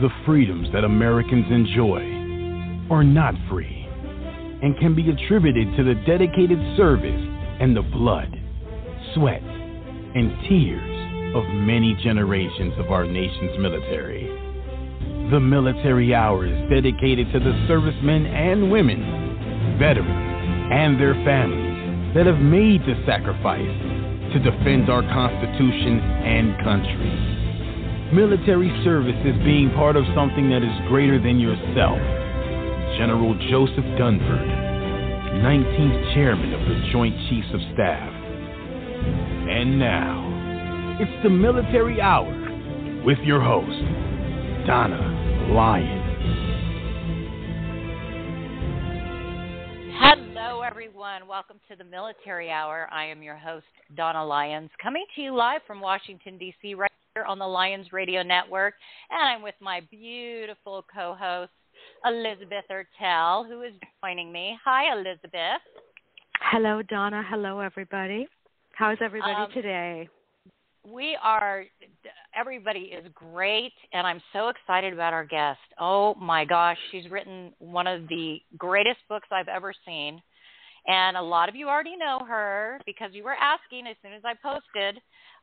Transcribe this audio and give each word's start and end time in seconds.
the 0.00 0.10
freedoms 0.24 0.68
that 0.72 0.84
Americans 0.84 1.46
enjoy 1.50 2.00
are 2.90 3.04
not 3.04 3.34
free 3.50 3.86
and 4.62 4.78
can 4.78 4.94
be 4.94 5.10
attributed 5.10 5.76
to 5.76 5.84
the 5.84 5.94
dedicated 6.06 6.58
service 6.76 7.20
and 7.60 7.76
the 7.76 7.82
blood, 7.82 8.34
sweat, 9.14 9.42
and 9.42 10.32
tears 10.48 11.34
of 11.36 11.44
many 11.54 11.94
generations 12.02 12.72
of 12.78 12.90
our 12.90 13.04
nation's 13.04 13.58
military. 13.58 14.26
The 15.30 15.40
Military 15.40 16.14
Hour 16.14 16.46
is 16.46 16.70
dedicated 16.70 17.30
to 17.32 17.38
the 17.38 17.64
servicemen 17.68 18.26
and 18.26 18.70
women, 18.70 19.76
veterans, 19.78 20.72
and 20.72 20.98
their 20.98 21.14
families 21.24 22.14
that 22.14 22.26
have 22.26 22.38
made 22.38 22.80
the 22.82 23.00
sacrifice 23.06 24.32
to 24.32 24.38
defend 24.38 24.88
our 24.88 25.02
Constitution 25.02 26.00
and 26.00 26.56
country. 26.64 27.39
Military 28.12 28.68
service 28.82 29.14
is 29.24 29.36
being 29.44 29.70
part 29.76 29.94
of 29.94 30.02
something 30.16 30.50
that 30.50 30.64
is 30.64 30.88
greater 30.88 31.22
than 31.22 31.38
yourself. 31.38 31.96
General 32.98 33.38
Joseph 33.48 33.84
Dunford, 33.94 34.50
19th 35.38 36.14
Chairman 36.14 36.52
of 36.52 36.60
the 36.68 36.90
Joint 36.90 37.14
Chiefs 37.28 37.46
of 37.54 37.60
Staff. 37.72 38.12
And 39.48 39.78
now, 39.78 40.98
it's 40.98 41.22
the 41.22 41.30
Military 41.30 42.00
Hour 42.00 42.34
with 43.04 43.18
your 43.18 43.40
host, 43.40 43.78
Donna 44.66 45.52
Lyons. 45.54 46.10
Hello, 50.00 50.62
everyone. 50.62 51.28
Welcome 51.28 51.60
to 51.70 51.76
the 51.76 51.84
Military 51.84 52.50
Hour. 52.50 52.88
I 52.90 53.06
am 53.06 53.22
your 53.22 53.36
host, 53.36 53.66
Donna 53.96 54.26
Lyons, 54.26 54.70
coming 54.82 55.04
to 55.14 55.22
you 55.22 55.32
live 55.32 55.60
from 55.64 55.80
Washington, 55.80 56.38
D.C., 56.38 56.74
right 56.74 56.89
here 57.14 57.24
on 57.24 57.38
the 57.38 57.46
Lions 57.46 57.92
Radio 57.92 58.22
Network. 58.22 58.74
And 59.10 59.20
I'm 59.20 59.42
with 59.42 59.54
my 59.60 59.80
beautiful 59.90 60.84
co 60.92 61.16
host, 61.18 61.50
Elizabeth 62.04 62.64
Ertel, 62.70 63.48
who 63.48 63.62
is 63.62 63.72
joining 64.02 64.32
me. 64.32 64.56
Hi, 64.64 64.94
Elizabeth. 64.94 65.62
Hello, 66.40 66.82
Donna. 66.82 67.24
Hello, 67.28 67.60
everybody. 67.60 68.28
How's 68.72 68.98
everybody 69.02 69.32
Um, 69.32 69.50
today? 69.52 70.08
We 70.86 71.16
are, 71.22 71.64
everybody 72.34 72.92
is 72.96 73.04
great, 73.12 73.72
and 73.92 74.06
I'm 74.06 74.22
so 74.32 74.48
excited 74.48 74.94
about 74.94 75.12
our 75.12 75.24
guest. 75.26 75.58
Oh 75.78 76.14
my 76.14 76.46
gosh, 76.46 76.78
she's 76.90 77.10
written 77.10 77.52
one 77.58 77.86
of 77.86 78.08
the 78.08 78.38
greatest 78.56 79.00
books 79.08 79.28
I've 79.30 79.48
ever 79.48 79.74
seen. 79.84 80.22
And 80.86 81.16
a 81.16 81.22
lot 81.22 81.48
of 81.48 81.54
you 81.54 81.68
already 81.68 81.96
know 81.96 82.20
her 82.28 82.80
because 82.86 83.10
you 83.12 83.24
were 83.24 83.34
asking 83.34 83.86
as 83.86 83.96
soon 84.02 84.12
as 84.12 84.22
I 84.24 84.34
posted 84.34 85.00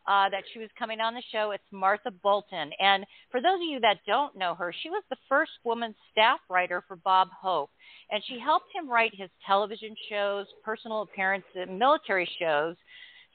uh, 0.08 0.30
that 0.30 0.44
she 0.54 0.60
was 0.60 0.70
coming 0.80 1.00
on 1.02 1.14
the 1.14 1.24
show. 1.32 1.52
It's 1.52 1.64
Martha 1.72 2.12
Bolton. 2.24 2.72
And 2.80 3.06
for 3.30 3.42
those 3.42 3.56
of 3.56 3.70
you 3.70 3.80
that 3.82 4.00
don't 4.08 4.38
know 4.38 4.56
her, 4.56 4.74
she 4.82 4.90
was 4.90 5.04
the 5.10 5.18
first 5.28 5.52
woman 5.64 5.94
staff 6.12 6.40
writer 6.50 6.84
for 6.88 6.96
Bob 6.98 7.30
Hope. 7.40 7.70
And 8.10 8.24
she 8.28 8.40
helped 8.40 8.68
him 8.74 8.90
write 8.90 9.14
his 9.14 9.30
television 9.46 9.96
shows, 10.10 10.46
personal 10.64 11.02
appearances, 11.02 11.68
military 11.70 12.30
shows. 12.40 12.76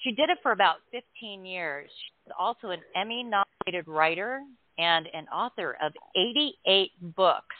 She 0.02 0.12
did 0.12 0.30
it 0.30 0.38
for 0.42 0.52
about 0.52 0.76
15 0.90 1.44
years. 1.44 1.90
She's 1.90 2.32
also 2.38 2.70
an 2.70 2.80
Emmy 2.96 3.22
nominated 3.22 3.86
writer 3.86 4.40
and 4.78 5.06
an 5.12 5.26
author 5.28 5.76
of 5.82 5.92
88 6.16 6.90
books 7.14 7.56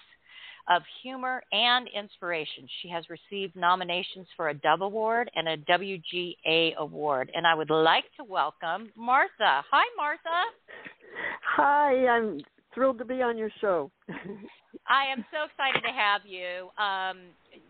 of 0.68 0.82
humor 1.02 1.42
and 1.52 1.88
inspiration. 1.88 2.66
She 2.82 2.88
has 2.88 3.05
received 3.08 3.56
nominations 3.56 4.27
for 4.36 4.48
a 4.48 4.55
Dove 4.55 4.82
Award 4.82 5.30
and 5.34 5.48
a 5.48 5.56
WGA 5.58 6.77
Award. 6.77 7.30
And 7.34 7.46
I 7.46 7.55
would 7.55 7.70
like 7.70 8.05
to 8.18 8.24
welcome 8.24 8.90
Martha. 8.96 9.62
Hi, 9.70 9.84
Martha. 9.96 10.44
Hi, 11.56 12.06
I'm 12.06 12.40
thrilled 12.74 12.98
to 12.98 13.05
be 13.05 13.22
on 13.22 13.36
your 13.36 13.50
show. 13.60 13.90
I 14.88 15.12
am 15.12 15.24
so 15.30 15.44
excited 15.44 15.86
to 15.86 15.92
have 15.92 16.22
you. 16.24 16.68
Um, 16.83 17.18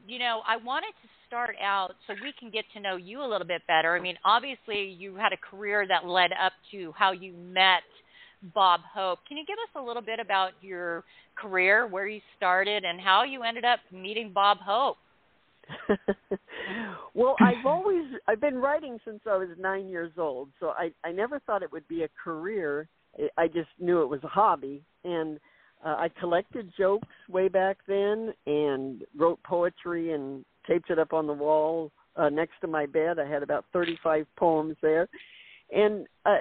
you 0.06 0.18
know, 0.18 0.42
I 0.46 0.56
wanted 0.56 0.92
to 1.02 1.08
start 1.26 1.56
out 1.62 1.94
so 2.06 2.14
we 2.22 2.32
can 2.38 2.50
get 2.50 2.64
to 2.74 2.80
know 2.80 2.96
you 2.96 3.22
a 3.22 3.28
little 3.28 3.46
bit 3.46 3.62
better. 3.66 3.96
I 3.96 4.00
mean, 4.00 4.16
obviously, 4.24 4.96
you 4.98 5.14
had 5.16 5.32
a 5.32 5.36
career 5.36 5.86
that 5.88 6.06
led 6.06 6.30
up 6.32 6.52
to 6.72 6.92
how 6.96 7.12
you 7.12 7.32
met 7.32 7.82
Bob 8.54 8.80
Hope. 8.92 9.20
Can 9.28 9.36
you 9.36 9.44
give 9.46 9.58
us 9.58 9.80
a 9.80 9.84
little 9.84 10.02
bit 10.02 10.18
about 10.20 10.52
your 10.60 11.04
career, 11.36 11.86
where 11.86 12.06
you 12.06 12.20
started, 12.36 12.84
and 12.84 13.00
how 13.00 13.22
you 13.24 13.42
ended 13.42 13.64
up 13.64 13.80
meeting 13.92 14.32
Bob 14.32 14.58
Hope? 14.58 14.96
well, 17.14 17.36
I've 17.40 17.64
always 17.66 18.04
I've 18.28 18.40
been 18.40 18.56
writing 18.58 18.98
since 19.04 19.20
I 19.28 19.36
was 19.36 19.48
9 19.58 19.88
years 19.88 20.12
old. 20.18 20.48
So 20.60 20.70
I 20.70 20.92
I 21.04 21.12
never 21.12 21.38
thought 21.40 21.62
it 21.62 21.72
would 21.72 21.86
be 21.88 22.02
a 22.02 22.08
career. 22.22 22.88
I- 23.36 23.48
just 23.48 23.68
knew 23.78 24.02
it 24.02 24.08
was 24.08 24.24
a 24.24 24.28
hobby 24.28 24.82
and 25.04 25.38
uh, 25.84 25.96
I 25.98 26.08
collected 26.18 26.72
jokes 26.78 27.08
way 27.28 27.48
back 27.48 27.76
then 27.86 28.32
and 28.46 29.04
wrote 29.16 29.42
poetry 29.42 30.12
and 30.12 30.44
taped 30.66 30.88
it 30.90 30.98
up 30.98 31.12
on 31.12 31.26
the 31.26 31.32
wall 31.32 31.90
uh, 32.16 32.30
next 32.30 32.54
to 32.62 32.68
my 32.68 32.86
bed. 32.86 33.18
I 33.18 33.28
had 33.28 33.42
about 33.42 33.66
35 33.72 34.26
poems 34.36 34.76
there. 34.80 35.08
And 35.70 36.06
uh 36.24 36.38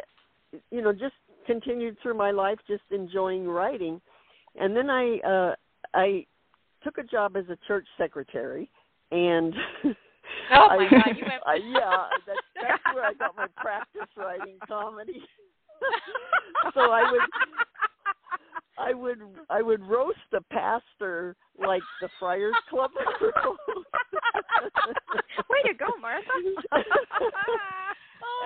you 0.69 0.81
know, 0.81 0.91
just 0.91 1.13
continued 1.45 1.97
through 2.01 2.15
my 2.15 2.31
life 2.31 2.59
just 2.67 2.83
enjoying 2.91 3.47
writing. 3.47 4.01
And 4.59 4.75
then 4.75 4.89
I 4.89 5.17
uh 5.19 5.55
I 5.93 6.25
took 6.83 6.97
a 6.97 7.03
job 7.03 7.37
as 7.37 7.45
a 7.49 7.57
church 7.67 7.87
secretary 7.97 8.69
and 9.11 9.53
Oh 10.51 10.67
my 10.77 10.85
I, 10.85 10.89
God, 10.89 11.17
you 11.17 11.25
went- 11.27 11.43
I, 11.45 11.55
yeah, 11.55 12.07
that's 12.27 12.39
that's 12.55 12.95
where 12.95 13.05
I 13.05 13.13
got 13.13 13.35
my 13.35 13.47
practice 13.57 14.07
writing 14.17 14.57
comedy. 14.67 15.21
so 16.73 16.91
I 16.91 17.11
would 17.11 17.21
I 18.77 18.93
would 18.93 19.19
I 19.49 19.61
would 19.61 19.81
roast 19.87 20.17
a 20.33 20.41
pastor 20.53 21.35
like 21.57 21.83
the 22.01 22.09
Friars 22.19 22.53
Club. 22.69 22.91
Way 25.49 25.61
to 25.65 25.73
go, 25.73 25.87
Martha. 26.01 26.23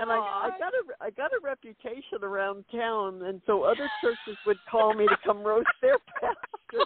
and 0.02 0.12
I, 0.12 0.16
I 0.16 0.50
got 0.60 0.74
a 0.74 1.04
I 1.04 1.10
got 1.12 1.32
a 1.32 1.40
reputation 1.44 2.15
around 2.26 2.66
town, 2.72 3.24
and 3.24 3.42
so 3.46 3.64
other 3.64 3.90
churches 4.02 4.38
would 4.46 4.58
call 4.70 4.94
me 4.94 5.08
to 5.08 5.18
come 5.26 5.44
roast 5.44 5.68
their 5.82 5.98
pastor. 6.20 6.38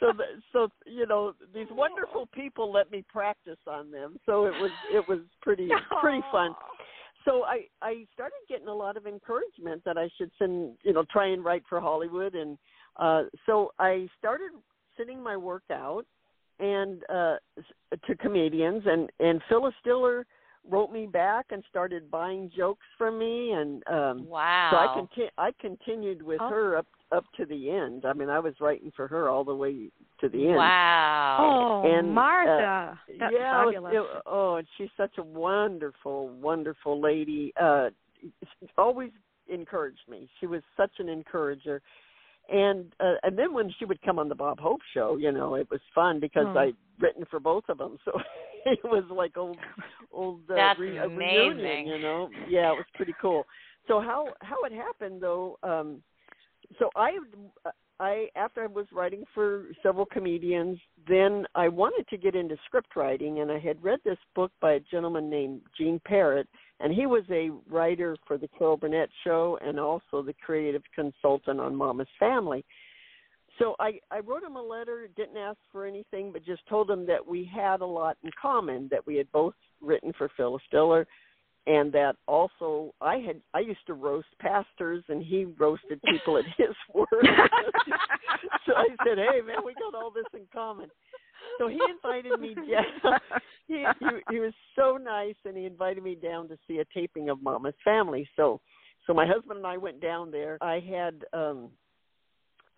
so 0.00 0.12
so 0.52 0.68
you 0.86 1.06
know 1.06 1.34
these 1.54 1.66
wonderful 1.70 2.26
people 2.34 2.72
let 2.72 2.90
me 2.90 3.04
practice 3.08 3.58
on 3.66 3.90
them, 3.90 4.18
so 4.26 4.46
it 4.46 4.54
was 4.60 4.70
it 4.92 5.06
was 5.08 5.20
pretty 5.42 5.68
pretty 6.00 6.22
fun. 6.30 6.54
So 7.24 7.42
I 7.42 7.66
I 7.82 8.06
started 8.14 8.38
getting 8.48 8.68
a 8.68 8.74
lot 8.74 8.96
of 8.96 9.06
encouragement 9.06 9.82
that 9.84 9.98
I 9.98 10.08
should 10.16 10.30
send 10.38 10.76
you 10.82 10.94
know 10.94 11.04
try 11.10 11.26
and 11.26 11.44
write 11.44 11.62
for 11.68 11.78
Hollywood, 11.78 12.34
and 12.34 12.56
uh, 12.96 13.24
so 13.44 13.72
I 13.78 14.08
started 14.18 14.52
sending 14.96 15.22
my 15.22 15.36
work 15.36 15.64
out 15.70 16.06
and 16.60 17.02
uh 17.08 17.36
to 18.06 18.16
comedians 18.16 18.82
and 18.86 19.10
and 19.20 19.40
Phyllis 19.48 19.74
Diller 19.84 20.26
wrote 20.68 20.92
me 20.92 21.06
back 21.06 21.46
and 21.50 21.62
started 21.70 22.10
buying 22.10 22.50
jokes 22.56 22.84
from 22.96 23.18
me 23.18 23.52
and 23.52 23.82
um 23.88 24.26
wow. 24.28 24.68
so 24.70 24.76
I 24.76 24.94
conti- 24.94 25.32
I 25.38 25.50
continued 25.60 26.22
with 26.22 26.40
Oh. 26.40 26.48
her 26.48 26.76
up 26.76 26.86
up 27.10 27.24
to 27.38 27.46
the 27.46 27.70
end. 27.70 28.04
I 28.04 28.12
mean, 28.12 28.28
I 28.28 28.38
was 28.38 28.52
writing 28.60 28.92
for 28.94 29.08
her 29.08 29.30
all 29.30 29.42
the 29.42 29.54
way 29.54 29.88
to 30.20 30.28
the 30.28 30.46
end. 30.48 30.56
Wow. 30.56 31.82
Oh, 31.84 31.90
And, 31.90 32.08
uh, 32.08 32.12
Martha. 32.12 33.00
That's 33.18 33.34
yeah, 33.34 33.62
it 33.62 33.64
fabulous. 33.72 33.94
it- 33.94 34.22
oh, 34.26 34.56
and 34.56 34.66
she's 34.76 34.90
such 34.96 35.16
a 35.16 35.22
wonderful, 35.22 36.28
wonderful 36.28 37.00
lady. 37.00 37.52
Uh 37.58 37.88
always 38.76 39.10
encouraged 39.48 40.06
me. 40.08 40.28
She 40.40 40.46
was 40.46 40.62
such 40.76 40.90
an 40.98 41.08
encourager. 41.08 41.80
And 42.48 42.92
uh, 43.00 43.14
and 43.22 43.38
then 43.38 43.52
when 43.52 43.70
she 43.78 43.84
would 43.84 44.00
come 44.02 44.18
on 44.18 44.28
the 44.28 44.34
Bob 44.34 44.58
Hope 44.58 44.80
show, 44.94 45.16
you 45.18 45.32
know, 45.32 45.54
it 45.54 45.68
was 45.70 45.80
fun 45.94 46.18
because 46.18 46.46
Hmm. 46.52 46.58
I'd 46.58 46.76
written 46.98 47.24
for 47.30 47.40
both 47.40 47.64
of 47.68 47.78
them, 47.78 47.98
so 48.04 48.12
it 48.64 48.80
was 48.84 49.04
like 49.10 49.36
old 49.36 49.58
old 50.12 50.40
uh, 50.50 50.54
That's 50.54 50.78
re- 50.78 50.98
amazing. 50.98 51.58
reunion, 51.58 51.86
you 51.86 51.98
know. 51.98 52.30
Yeah, 52.48 52.70
it 52.72 52.76
was 52.76 52.86
pretty 52.94 53.14
cool. 53.20 53.46
So 53.86 54.00
how 54.00 54.34
how 54.40 54.56
it 54.64 54.72
happened 54.72 55.20
though? 55.20 55.58
um 55.62 56.02
So 56.78 56.90
I 56.96 57.18
I 58.00 58.28
after 58.36 58.62
I 58.62 58.66
was 58.66 58.86
writing 58.92 59.24
for 59.34 59.66
several 59.82 60.06
comedians, 60.06 60.78
then 61.08 61.46
I 61.54 61.68
wanted 61.68 62.06
to 62.08 62.16
get 62.16 62.34
into 62.34 62.56
script 62.66 62.96
writing, 62.96 63.40
and 63.40 63.50
I 63.50 63.58
had 63.58 63.82
read 63.82 63.98
this 64.04 64.18
book 64.34 64.52
by 64.60 64.72
a 64.72 64.80
gentleman 64.80 65.28
named 65.28 65.62
Gene 65.76 66.00
Perret, 66.04 66.48
and 66.80 66.92
he 66.92 67.06
was 67.06 67.24
a 67.30 67.50
writer 67.68 68.16
for 68.26 68.38
the 68.38 68.48
Carol 68.56 68.76
Burnett 68.76 69.08
Show 69.24 69.58
and 69.60 69.78
also 69.80 70.22
the 70.22 70.34
creative 70.44 70.82
consultant 70.94 71.60
on 71.60 71.74
Mama's 71.74 72.08
Family. 72.18 72.64
So 73.58 73.74
I, 73.80 73.98
I 74.10 74.20
wrote 74.20 74.44
him 74.44 74.56
a 74.56 74.62
letter, 74.62 75.08
didn't 75.16 75.36
ask 75.36 75.58
for 75.72 75.84
anything, 75.84 76.32
but 76.32 76.44
just 76.44 76.66
told 76.68 76.88
him 76.88 77.06
that 77.06 77.26
we 77.26 77.44
had 77.44 77.80
a 77.80 77.86
lot 77.86 78.16
in 78.22 78.30
common, 78.40 78.88
that 78.90 79.04
we 79.04 79.16
had 79.16 79.30
both 79.32 79.54
written 79.80 80.12
for 80.16 80.30
Phyllis 80.36 80.62
Diller, 80.70 81.06
and 81.66 81.92
that 81.92 82.16
also 82.26 82.94
I 83.00 83.16
had 83.16 83.40
I 83.52 83.60
used 83.60 83.84
to 83.88 83.94
roast 83.94 84.28
pastors, 84.40 85.04
and 85.08 85.22
he 85.22 85.44
roasted 85.58 86.00
people 86.02 86.38
at 86.38 86.44
his 86.56 86.74
work. 86.94 87.08
so 88.66 88.74
I 88.74 88.88
said, 89.04 89.18
"Hey, 89.18 89.40
man, 89.44 89.58
we 89.64 89.74
got 89.74 89.94
all 89.94 90.10
this 90.10 90.24
in 90.32 90.46
common." 90.52 90.88
So 91.58 91.68
he 91.68 91.78
invited 91.90 92.40
me 92.40 92.54
down. 92.72 93.20
He, 93.66 93.84
he 94.00 94.34
he 94.34 94.40
was 94.40 94.52
so 94.76 94.96
nice, 94.96 95.36
and 95.44 95.56
he 95.56 95.64
invited 95.64 96.02
me 96.02 96.14
down 96.14 96.48
to 96.48 96.58
see 96.66 96.78
a 96.78 96.84
taping 96.94 97.28
of 97.28 97.42
Mama's 97.42 97.74
Family. 97.84 98.28
So 98.36 98.60
So 99.06 99.14
my 99.14 99.26
husband 99.26 99.58
and 99.58 99.66
I 99.66 99.76
went 99.76 100.00
down 100.00 100.30
there. 100.30 100.58
I 100.60 100.80
had 100.80 101.24
um 101.32 101.70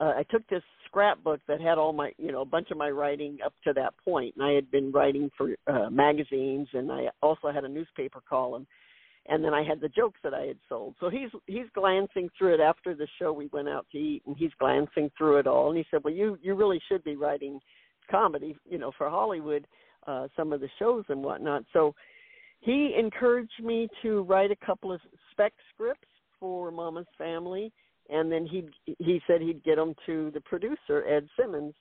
uh, 0.00 0.14
I 0.17 0.22
took 0.31 0.46
this 0.49 0.62
scrapbook 0.87 1.40
that 1.46 1.61
had 1.61 1.76
all 1.76 1.93
my, 1.93 2.11
you 2.17 2.32
know, 2.32 2.40
a 2.40 2.46
bunch 2.46 2.70
of 2.70 2.78
my 2.78 2.88
writing 2.88 3.38
up 3.44 3.52
to 3.64 3.72
that 3.75 3.93
point, 4.02 4.34
and 4.34 4.44
I 4.44 4.52
had 4.52 4.70
been 4.70 4.90
writing 4.90 5.31
for 5.37 5.50
uh, 5.66 5.90
magazines, 5.90 6.69
and 6.73 6.90
I 6.90 7.08
also 7.23 7.52
had 7.52 7.64
a 7.64 7.69
newspaper 7.69 8.20
column, 8.26 8.66
and 9.28 9.44
then 9.44 9.52
I 9.52 9.62
had 9.62 9.81
the 9.81 9.90
jokes 9.90 10.19
that 10.25 10.32
I 10.32 10.46
had 10.46 10.56
sold. 10.69 10.94
So 11.00 11.11
he's 11.11 11.28
he's 11.46 11.66
glancing 11.75 12.31
through 12.37 12.55
it 12.55 12.61
after 12.61 12.94
the 12.94 13.06
show. 13.19 13.32
We 13.32 13.50
went 13.52 13.69
out 13.69 13.87
to 13.93 13.99
eat, 13.99 14.23
and 14.26 14.37
he's 14.37 14.52
glancing 14.58 15.11
through 15.19 15.38
it 15.38 15.46
all, 15.46 15.69
and 15.69 15.76
he 15.76 15.84
said, 15.90 16.00
"Well, 16.02 16.14
you 16.14 16.38
you 16.43 16.55
really 16.55 16.81
should 16.88 17.05
be 17.05 17.16
writing 17.16 17.61
comedy, 18.11 18.57
you 18.69 18.79
know, 18.79 18.93
for 18.97 19.09
Hollywood, 19.09 19.67
uh, 20.07 20.29
some 20.37 20.53
of 20.53 20.61
the 20.61 20.69
shows 20.79 21.05
and 21.09 21.23
whatnot." 21.23 21.65
So 21.73 21.95
he 22.61 22.95
encouraged 22.99 23.62
me 23.62 23.89
to 24.03 24.23
write 24.23 24.51
a 24.51 24.67
couple 24.67 24.93
of 24.93 25.01
spec 25.31 25.53
scripts 25.73 26.09
for 26.39 26.71
Mama's 26.71 27.07
Family 27.17 27.73
and 28.11 28.31
then 28.31 28.47
he 28.47 28.69
he 28.99 29.21
said 29.27 29.41
he'd 29.41 29.65
get 29.65 29.77
them 29.77 29.95
to 30.07 30.31
the 30.33 30.41
producer 30.41 31.07
Ed 31.09 31.29
Simmons. 31.39 31.75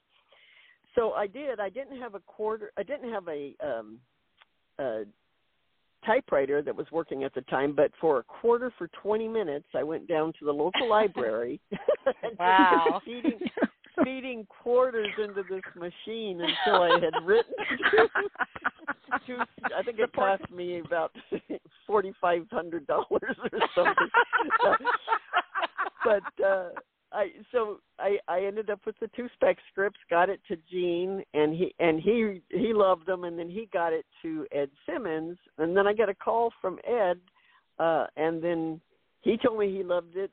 So 0.94 1.12
I 1.12 1.26
did. 1.26 1.60
I 1.60 1.68
didn't 1.68 2.00
have 2.00 2.14
a 2.14 2.20
quarter. 2.20 2.72
I 2.76 2.82
didn't 2.82 3.12
have 3.12 3.28
a 3.28 3.54
um, 3.62 3.98
a 4.78 5.02
typewriter 6.06 6.62
that 6.62 6.74
was 6.74 6.86
working 6.90 7.24
at 7.24 7.34
the 7.34 7.42
time, 7.42 7.74
but 7.74 7.90
for 8.00 8.18
a 8.18 8.22
quarter 8.22 8.72
for 8.78 8.88
20 9.02 9.28
minutes, 9.28 9.66
I 9.74 9.82
went 9.82 10.08
down 10.08 10.32
to 10.38 10.46
the 10.46 10.52
local 10.52 10.88
library. 10.88 11.60
wow. 12.38 13.00
Feeding 14.04 14.46
quarters 14.62 15.12
into 15.22 15.42
this 15.48 15.62
machine 15.74 16.40
until 16.40 16.82
I 16.82 16.98
had 17.00 17.24
written 17.24 17.54
two, 19.26 19.38
I 19.76 19.82
think 19.82 19.98
it 19.98 20.12
cost 20.12 20.50
me 20.50 20.80
about 20.80 21.12
forty 21.86 22.12
five 22.20 22.46
hundred 22.50 22.86
dollars 22.86 23.36
or 23.52 23.60
something. 23.74 24.08
But 26.02 26.44
uh 26.44 26.68
I 27.12 27.28
so 27.52 27.80
I 27.98 28.18
I 28.26 28.44
ended 28.44 28.70
up 28.70 28.80
with 28.86 28.94
the 29.00 29.10
two 29.14 29.28
spec 29.34 29.58
scripts, 29.70 29.98
got 30.08 30.30
it 30.30 30.40
to 30.48 30.56
Gene, 30.70 31.22
and 31.34 31.54
he 31.54 31.74
and 31.78 32.00
he 32.00 32.40
he 32.50 32.72
loved 32.72 33.06
them, 33.06 33.24
and 33.24 33.38
then 33.38 33.50
he 33.50 33.68
got 33.72 33.92
it 33.92 34.06
to 34.22 34.46
Ed 34.52 34.70
Simmons, 34.86 35.36
and 35.58 35.76
then 35.76 35.86
I 35.86 35.92
got 35.92 36.08
a 36.08 36.14
call 36.14 36.52
from 36.60 36.78
Ed, 36.88 37.18
uh, 37.78 38.06
and 38.16 38.42
then 38.42 38.80
he 39.20 39.36
told 39.36 39.58
me 39.58 39.70
he 39.70 39.82
loved 39.82 40.16
it 40.16 40.30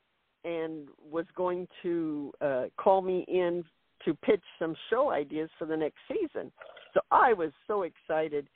and 0.48 0.88
was 1.16 1.26
going 1.36 1.66
to 1.82 2.32
uh, 2.40 2.64
call 2.76 3.00
me 3.02 3.24
in 3.28 3.64
to 4.04 4.14
pitch 4.14 4.42
some 4.58 4.74
show 4.90 5.10
ideas 5.10 5.50
for 5.58 5.66
the 5.66 5.76
next 5.76 5.98
season. 6.08 6.50
So 6.94 7.00
I 7.10 7.32
was 7.32 7.50
so 7.66 7.82
excited, 7.82 8.48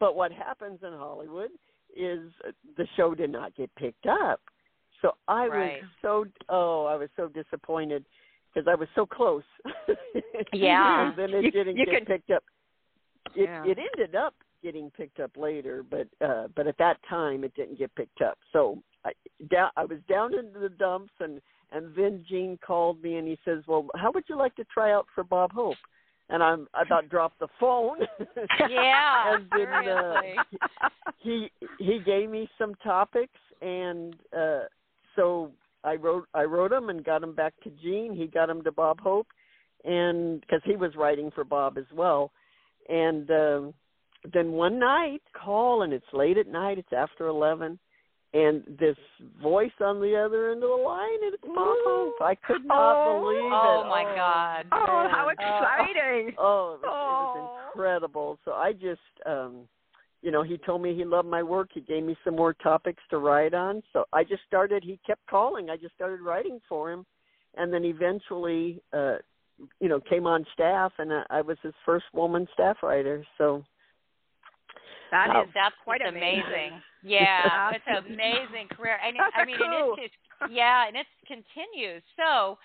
but 0.00 0.14
what 0.16 0.32
happens 0.32 0.78
in 0.82 0.92
Hollywood 0.92 1.50
is 1.96 2.20
the 2.76 2.86
show 2.96 3.14
did 3.14 3.30
not 3.30 3.54
get 3.56 3.70
picked 3.76 4.06
up. 4.06 4.40
So 5.02 5.12
I 5.28 5.46
right. 5.48 5.82
was 5.82 5.90
so 6.02 6.24
oh, 6.48 6.86
I 6.86 6.96
was 6.96 7.10
so 7.16 7.28
disappointed 7.28 8.02
because 8.54 8.66
I 8.68 8.74
was 8.74 8.88
so 8.94 9.04
close. 9.06 9.42
Yeah. 10.52 11.08
and 11.08 11.18
then 11.18 11.30
it 11.38 11.44
You- 11.44 11.50
didn't 11.50 11.76
you 11.76 11.84
get 11.86 11.94
could- 12.00 12.06
picked 12.06 12.30
up. 12.30 12.44
It 13.34 13.48
Yeah. 13.48 13.64
it 13.66 13.78
ended 13.78 14.14
up 14.14 14.34
getting 14.62 14.90
picked 14.92 15.20
up 15.20 15.32
later, 15.36 15.82
but 15.82 16.06
uh 16.26 16.44
but 16.56 16.66
at 16.66 16.78
that 16.78 16.98
time 17.08 17.44
it 17.44 17.52
didn't 17.54 17.78
get 17.78 17.94
picked 17.94 18.22
up. 18.22 18.38
So 18.52 18.82
I 19.04 19.12
down 19.50 19.70
I 19.76 19.84
was 19.84 19.98
down 20.08 20.34
into 20.34 20.58
the 20.58 20.68
dumps 20.68 21.12
and 21.20 21.40
and 21.72 21.94
then 21.96 22.24
Gene 22.28 22.58
called 22.64 23.02
me 23.02 23.16
and 23.16 23.26
he 23.26 23.38
says, 23.44 23.64
"Well, 23.66 23.86
how 23.96 24.12
would 24.12 24.24
you 24.28 24.36
like 24.36 24.54
to 24.56 24.64
try 24.64 24.92
out 24.92 25.06
for 25.14 25.24
Bob 25.24 25.52
Hope?" 25.52 25.76
And 26.30 26.42
I'm 26.42 26.66
I 26.74 26.82
about 26.82 27.08
dropped 27.08 27.38
the 27.40 27.48
phone. 27.60 27.98
Yeah. 28.70 29.34
and 29.34 29.46
then 29.50 29.88
uh, 29.88 30.20
he 31.18 31.50
he 31.78 32.00
gave 32.04 32.30
me 32.30 32.48
some 32.58 32.74
topics 32.82 33.38
and 33.60 34.16
uh 34.36 34.60
so 35.16 35.52
I 35.84 35.94
wrote 35.94 36.26
I 36.34 36.44
wrote 36.44 36.70
them 36.70 36.88
and 36.88 37.04
got 37.04 37.20
them 37.20 37.34
back 37.34 37.54
to 37.62 37.70
Gene. 37.82 38.14
He 38.14 38.26
got 38.26 38.46
them 38.46 38.64
to 38.64 38.72
Bob 38.72 39.00
Hope, 39.00 39.26
and 39.84 40.40
because 40.40 40.62
he 40.64 40.76
was 40.76 40.96
writing 40.96 41.30
for 41.34 41.44
Bob 41.44 41.76
as 41.78 41.84
well, 41.94 42.32
and 42.88 43.30
um, 43.30 43.74
then 44.32 44.52
one 44.52 44.78
night 44.78 45.22
call 45.34 45.82
and 45.82 45.92
it's 45.92 46.04
late 46.12 46.38
at 46.38 46.48
night. 46.48 46.78
It's 46.78 46.92
after 46.96 47.26
eleven, 47.26 47.78
and 48.34 48.64
this 48.80 48.96
voice 49.40 49.72
on 49.80 50.00
the 50.00 50.16
other 50.16 50.50
end 50.50 50.62
of 50.62 50.68
the 50.68 50.74
line 50.74 51.22
and 51.24 51.34
it's 51.34 51.42
Bob 51.42 51.76
I 52.20 52.34
could 52.34 52.64
not 52.64 52.98
Oh. 52.98 53.20
believe 53.20 53.38
it. 53.38 53.86
Oh, 53.86 53.88
my 53.88 54.04
God. 54.14 54.66
Oh, 54.72 55.08
how 55.10 55.26
man. 55.26 55.36
exciting! 55.38 56.34
Oh, 56.38 56.74
it 56.74 56.80
was, 56.80 56.82
it 56.82 56.88
Oh. 56.88 57.40
was 57.42 57.50
incredible. 57.70 58.38
So 58.44 58.52
I 58.52 58.72
just, 58.72 59.00
um, 59.24 59.68
you 60.22 60.30
know, 60.30 60.42
he 60.42 60.58
told 60.58 60.82
me 60.82 60.94
he 60.94 61.04
loved 61.04 61.28
my 61.28 61.42
work. 61.42 61.68
He 61.72 61.80
gave 61.80 62.02
me 62.02 62.16
some 62.24 62.34
more 62.34 62.54
topics 62.54 63.02
to 63.10 63.18
write 63.18 63.54
on. 63.54 63.82
So 63.92 64.04
I 64.12 64.24
just 64.24 64.42
started. 64.46 64.82
He 64.82 64.98
kept 65.06 65.24
calling. 65.28 65.70
I 65.70 65.76
just 65.76 65.94
started 65.94 66.20
writing 66.20 66.60
for 66.68 66.90
him, 66.90 67.04
and 67.56 67.72
then 67.72 67.84
eventually, 67.84 68.80
uh, 68.92 69.16
you 69.80 69.88
know, 69.88 70.00
came 70.00 70.26
on 70.26 70.44
staff, 70.54 70.92
and 70.98 71.12
I, 71.12 71.24
I 71.30 71.40
was 71.42 71.58
his 71.62 71.74
first 71.84 72.06
woman 72.12 72.48
staff 72.54 72.78
writer. 72.82 73.24
So 73.38 73.64
That 75.14 75.28
Wow. 75.30 75.42
is 75.42 75.48
That's 75.54 75.74
quite 75.84 76.00
amazing. 76.00 76.42
amazing. 76.42 76.82
Yeah, 77.04 77.70
it's 77.74 77.84
an 77.86 77.98
amazing 78.04 78.66
career, 78.74 78.98
and 79.06 79.16
That's 79.16 79.32
I 79.38 79.44
mean, 79.44 79.56
cool. 79.56 79.94
and 79.96 80.02
it's 80.02 80.10
just, 80.10 80.52
yeah, 80.52 80.88
and 80.88 80.96
it 80.96 81.06
continues. 81.26 82.02
So, 82.16 82.58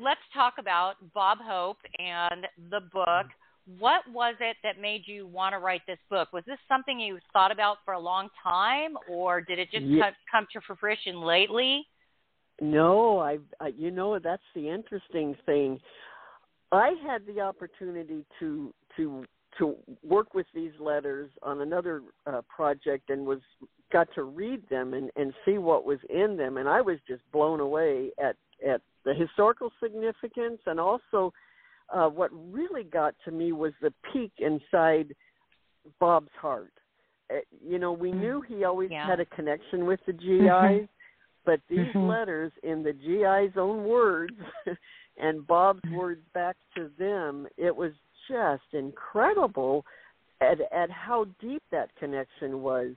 let's 0.00 0.20
talk 0.32 0.54
about 0.58 0.94
Bob 1.12 1.38
Hope 1.42 1.76
and 1.98 2.46
the 2.70 2.80
book. 2.90 3.26
What 3.78 4.00
was 4.10 4.34
it 4.40 4.56
that 4.62 4.80
made 4.80 5.02
you 5.06 5.26
want 5.26 5.52
to 5.52 5.58
write 5.58 5.82
this 5.86 5.98
book? 6.08 6.32
Was 6.32 6.44
this 6.46 6.58
something 6.68 6.98
you 6.98 7.18
thought 7.34 7.52
about 7.52 7.78
for 7.84 7.92
a 7.92 8.00
long 8.00 8.30
time, 8.42 8.96
or 9.10 9.42
did 9.42 9.58
it 9.58 9.70
just 9.70 9.84
Ye- 9.84 10.00
come, 10.00 10.14
come 10.32 10.46
to 10.54 10.60
fruition 10.66 11.20
lately? 11.20 11.86
No, 12.62 13.18
I, 13.18 13.38
I 13.60 13.68
you 13.76 13.90
know 13.90 14.18
that's 14.18 14.42
the 14.54 14.70
interesting 14.70 15.36
thing. 15.44 15.78
I 16.72 16.92
had 17.06 17.26
the 17.26 17.42
opportunity 17.42 18.24
to 18.40 18.72
to 18.96 19.24
to 19.58 19.76
work 20.02 20.34
with 20.34 20.46
these 20.54 20.72
letters 20.80 21.30
on 21.42 21.60
another 21.60 22.02
uh, 22.26 22.40
project 22.54 23.10
and 23.10 23.26
was 23.26 23.40
got 23.92 24.08
to 24.14 24.24
read 24.24 24.62
them 24.68 24.94
and 24.94 25.10
and 25.16 25.32
see 25.44 25.58
what 25.58 25.84
was 25.84 25.98
in 26.08 26.36
them 26.36 26.56
and 26.56 26.68
I 26.68 26.80
was 26.80 26.98
just 27.06 27.22
blown 27.32 27.60
away 27.60 28.10
at 28.22 28.36
at 28.66 28.80
the 29.04 29.14
historical 29.14 29.70
significance 29.82 30.60
and 30.66 30.80
also 30.80 31.32
uh 31.92 32.08
what 32.08 32.30
really 32.32 32.84
got 32.84 33.14
to 33.24 33.30
me 33.30 33.52
was 33.52 33.72
the 33.80 33.92
peek 34.12 34.32
inside 34.38 35.14
Bob's 36.00 36.30
heart. 36.40 36.72
Uh, 37.30 37.36
you 37.62 37.78
know, 37.78 37.92
we 37.92 38.10
Mm. 38.12 38.20
knew 38.20 38.40
he 38.42 38.64
always 38.64 38.90
Yeah. 38.90 39.06
had 39.06 39.20
a 39.20 39.26
connection 39.26 39.86
with 39.86 40.00
the 40.06 40.12
GIs, 40.12 40.88
but 41.44 41.60
these 41.68 41.92
Mhm. 41.94 42.08
letters 42.08 42.52
in 42.62 42.82
the 42.82 42.92
GI's 42.92 43.56
own 43.56 43.84
words 43.84 44.38
and 45.18 45.46
Bob's 45.46 45.84
words 45.90 46.24
back 46.32 46.56
to 46.74 46.88
them, 46.98 47.46
it 47.56 47.74
was 47.74 47.92
just 48.28 48.62
incredible 48.72 49.84
at 50.40 50.60
at 50.72 50.90
how 50.90 51.26
deep 51.40 51.62
that 51.70 51.94
connection 51.98 52.62
was. 52.62 52.94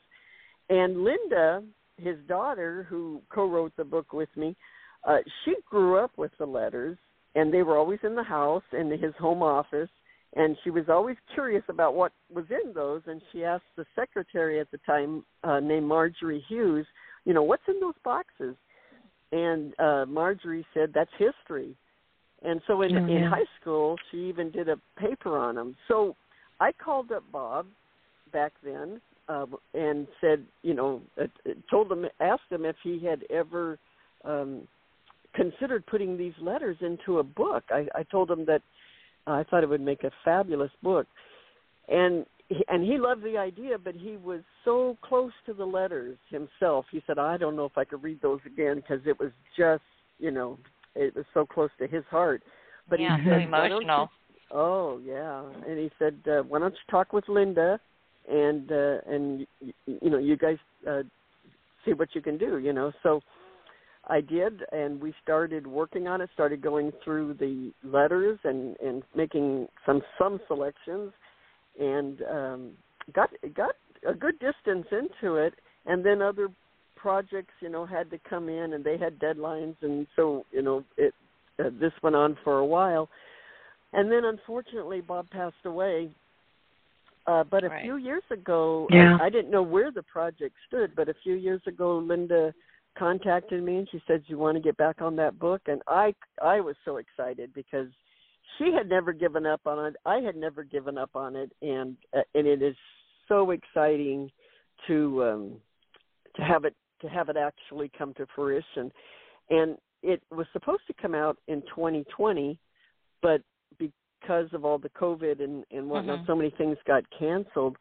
And 0.70 1.04
Linda, 1.04 1.64
his 1.98 2.18
daughter, 2.28 2.86
who 2.90 3.22
co-wrote 3.30 3.74
the 3.78 3.86
book 3.86 4.14
with 4.14 4.30
me, 4.36 4.56
uh, 5.04 5.18
she 5.44 5.56
grew 5.70 5.98
up 5.98 6.12
with 6.18 6.32
the 6.38 6.46
letters, 6.46 6.98
and 7.36 7.54
they 7.54 7.64
were 7.64 7.78
always 7.78 8.00
in 8.04 8.16
the 8.16 8.24
house 8.24 8.64
in 8.74 8.90
his 8.92 9.14
home 9.20 9.42
office. 9.42 9.90
And 10.36 10.58
she 10.64 10.70
was 10.70 10.86
always 10.90 11.16
curious 11.34 11.64
about 11.70 11.96
what 11.96 12.12
was 12.34 12.46
in 12.50 12.74
those, 12.74 13.02
and 13.08 13.22
she 13.32 13.46
asked 13.46 13.64
the 13.78 13.86
secretary 13.96 14.60
at 14.60 14.70
the 14.72 14.78
time, 14.80 15.24
uh, 15.44 15.60
named 15.60 15.88
Marjorie 15.88 16.44
Hughes, 16.50 16.86
you 17.24 17.34
know, 17.34 17.44
what's 17.44 17.64
in 17.68 17.80
those 17.80 17.96
boxes? 18.04 18.56
And 19.32 19.74
uh, 19.80 20.06
Marjorie 20.06 20.66
said, 20.74 20.92
that's 20.94 21.10
history. 21.18 21.76
And 22.48 22.62
so 22.66 22.82
in, 22.82 22.96
Oh, 22.96 23.06
in 23.06 23.24
high 23.24 23.46
school, 23.60 23.98
she 24.10 24.18
even 24.30 24.52
did 24.52 24.70
a 24.70 24.78
paper 24.98 25.38
on 25.38 25.56
them. 25.56 25.76
So 25.90 26.16
I 26.62 26.72
called 26.72 27.12
up 27.12 27.24
Bob 27.30 27.66
back 28.32 28.54
then 28.64 29.02
uh, 29.28 29.46
and 29.74 30.08
said, 30.22 30.46
you 30.64 30.74
know, 30.74 31.02
uh, 31.22 31.26
told 31.70 31.92
him, 31.92 32.06
asked 32.22 32.50
him 32.50 32.64
if 32.64 32.78
he 32.84 33.04
had 33.06 33.24
ever 33.30 33.78
um, 34.24 34.66
considered 35.36 35.86
putting 35.88 36.18
these 36.18 36.34
letters 36.42 36.78
into 36.80 37.20
a 37.20 37.24
book. 37.24 37.66
I, 37.70 37.88
I 37.94 38.04
told 38.04 38.32
him 38.32 38.46
that 38.46 38.62
uh, 39.28 39.32
I 39.32 39.44
thought 39.44 39.64
it 39.64 39.70
would 39.70 39.82
make 39.82 40.06
a 40.06 40.12
fabulous 40.24 40.72
book, 40.82 41.06
and 41.90 42.26
he, 42.48 42.64
and 42.70 42.82
he 42.82 42.98
loved 42.98 43.24
the 43.24 43.38
idea, 43.38 43.78
but 43.78 43.94
he 43.94 44.16
was 44.16 44.40
so 44.64 44.98
close 45.02 45.34
to 45.48 45.54
the 45.54 45.66
letters 45.66 46.18
himself. 46.30 46.86
He 46.92 47.04
said, 47.06 47.20
I 47.20 47.36
don't 47.36 47.58
know 47.58 47.66
if 47.66 47.78
I 47.78 47.84
could 47.84 48.02
read 48.02 48.22
those 48.22 48.40
again 48.46 48.78
because 48.78 49.06
it 49.06 49.20
was 49.20 49.32
just, 49.58 49.84
you 50.18 50.32
know, 50.32 50.58
it 50.98 51.16
was 51.16 51.26
so 51.34 51.46
close 51.46 51.70
to 51.80 51.88
his 51.88 52.04
heart. 52.10 52.42
But 52.90 53.00
yeah, 53.00 53.18
he 53.18 53.24
said, 53.30 53.52
"Why 53.52 53.70
don't 53.70 53.82
you 53.82 53.88
emotional. 53.88 54.10
Oh 54.52 55.00
yeah, 55.04 55.44
and 55.68 55.78
he 55.78 55.92
said, 56.00 56.20
uh, 56.28 56.44
"Why 56.44 56.60
don't 56.60 56.74
you 56.74 56.92
talk 56.92 57.14
with 57.14 57.28
Linda, 57.28 57.80
and 58.30 58.72
uh, 58.72 58.98
and 59.08 59.48
y- 59.62 59.74
y- 59.88 59.98
you 60.02 60.10
know 60.10 60.18
you 60.18 60.38
guys 60.38 60.58
uh, 60.90 61.04
see 61.86 61.94
what 61.94 62.10
you 62.16 62.22
can 62.22 62.38
do." 62.38 62.58
You 62.58 62.74
know, 62.74 62.92
so 63.04 63.22
I 64.08 64.22
did, 64.22 64.64
and 64.72 65.02
we 65.02 65.14
started 65.22 65.68
working 65.68 66.08
on 66.08 66.22
it. 66.22 66.30
Started 66.34 66.62
going 66.62 66.94
through 67.04 67.36
the 67.36 67.72
letters 67.84 68.40
and 68.44 68.78
and 68.78 69.04
making 69.16 69.68
some 69.86 70.02
some 70.18 70.40
selections, 70.48 71.12
and 71.80 72.22
um, 72.32 72.72
got 73.14 73.30
got 73.54 73.76
a 74.08 74.14
good 74.14 74.40
distance 74.40 74.88
into 74.92 75.36
it, 75.36 75.54
and 75.86 76.06
then 76.06 76.22
other 76.22 76.48
projects, 76.98 77.54
you 77.62 77.70
know, 77.70 77.86
had 77.86 78.10
to 78.12 78.20
come 78.30 78.50
in, 78.50 78.74
and 78.74 78.84
they 78.84 78.98
had 78.98 79.20
deadlines, 79.20 79.76
and 79.82 80.08
so 80.16 80.46
you 80.52 80.62
know, 80.62 80.84
it 80.98 81.14
uh, 81.60 81.70
this 81.80 81.94
went 82.04 82.16
on 82.16 82.38
for 82.44 82.60
a 82.60 82.66
while, 82.66 83.10
and 83.94 84.12
then 84.12 84.26
unfortunately, 84.26 85.02
Bob 85.02 85.30
passed 85.30 85.66
away. 85.66 86.10
Uh, 87.26 87.44
but 87.44 87.64
a 87.64 87.70
Right. 87.70 87.82
few 87.82 87.98
years 87.98 88.24
ago, 88.32 88.88
Yeah. 88.90 89.18
I, 89.20 89.26
I 89.26 89.30
didn't 89.30 89.52
know 89.52 89.62
where 89.62 89.92
the 89.92 90.04
project 90.04 90.56
stood. 90.68 90.96
But 90.96 91.10
a 91.10 91.14
few 91.24 91.36
years 91.36 91.62
ago, 91.68 91.98
Linda 91.98 92.54
contacted 92.98 93.62
me 93.62 93.78
and 93.78 93.90
she 93.90 94.02
said, 94.08 94.24
"You 94.28 94.38
want 94.38 94.56
to 94.56 94.62
get 94.62 94.78
back 94.78 95.02
on 95.02 95.16
that 95.18 95.38
book?" 95.38 95.62
And 95.68 95.82
I, 95.88 96.14
I 96.42 96.62
was 96.62 96.76
so 96.86 96.98
excited 96.98 97.54
because 97.54 97.90
she 98.58 98.72
had 98.74 98.88
never 98.88 99.14
given 99.14 99.46
up 99.46 99.62
on 99.66 99.86
it. 99.88 99.96
I 100.06 100.18
had 100.18 100.36
never 100.36 100.64
given 100.64 100.98
up 100.98 101.16
on 101.16 101.36
it, 101.36 101.52
and 101.62 101.98
uh, 102.16 102.22
and 102.34 102.48
it 102.48 102.62
is 102.62 102.76
so 103.28 103.52
exciting 103.52 104.32
to 104.88 105.24
um, 105.24 105.62
to 106.36 106.42
have 106.44 106.66
it 106.66 106.76
to 107.02 107.08
have 107.10 107.30
it 107.30 107.38
actually 107.38 107.92
come 107.98 108.14
to 108.16 108.26
fruition. 108.36 108.92
And 109.50 109.78
it 110.04 110.22
was 110.32 110.46
supposed 110.54 110.84
to 110.88 110.94
come 111.02 111.16
out 111.16 111.38
in 111.48 111.62
2020, 111.64 112.60
but 113.22 113.42
because 113.78 114.52
of 114.54 114.66
all 114.66 114.78
the 114.78 114.90
COVID 114.90 115.42
and 115.44 115.64
and 115.72 115.90
whatnot, 115.90 116.20
Mhm. 116.20 116.28
so 116.28 116.36
many 116.36 116.50
things 116.52 116.78
got 116.86 117.04
canceled. 117.12 117.78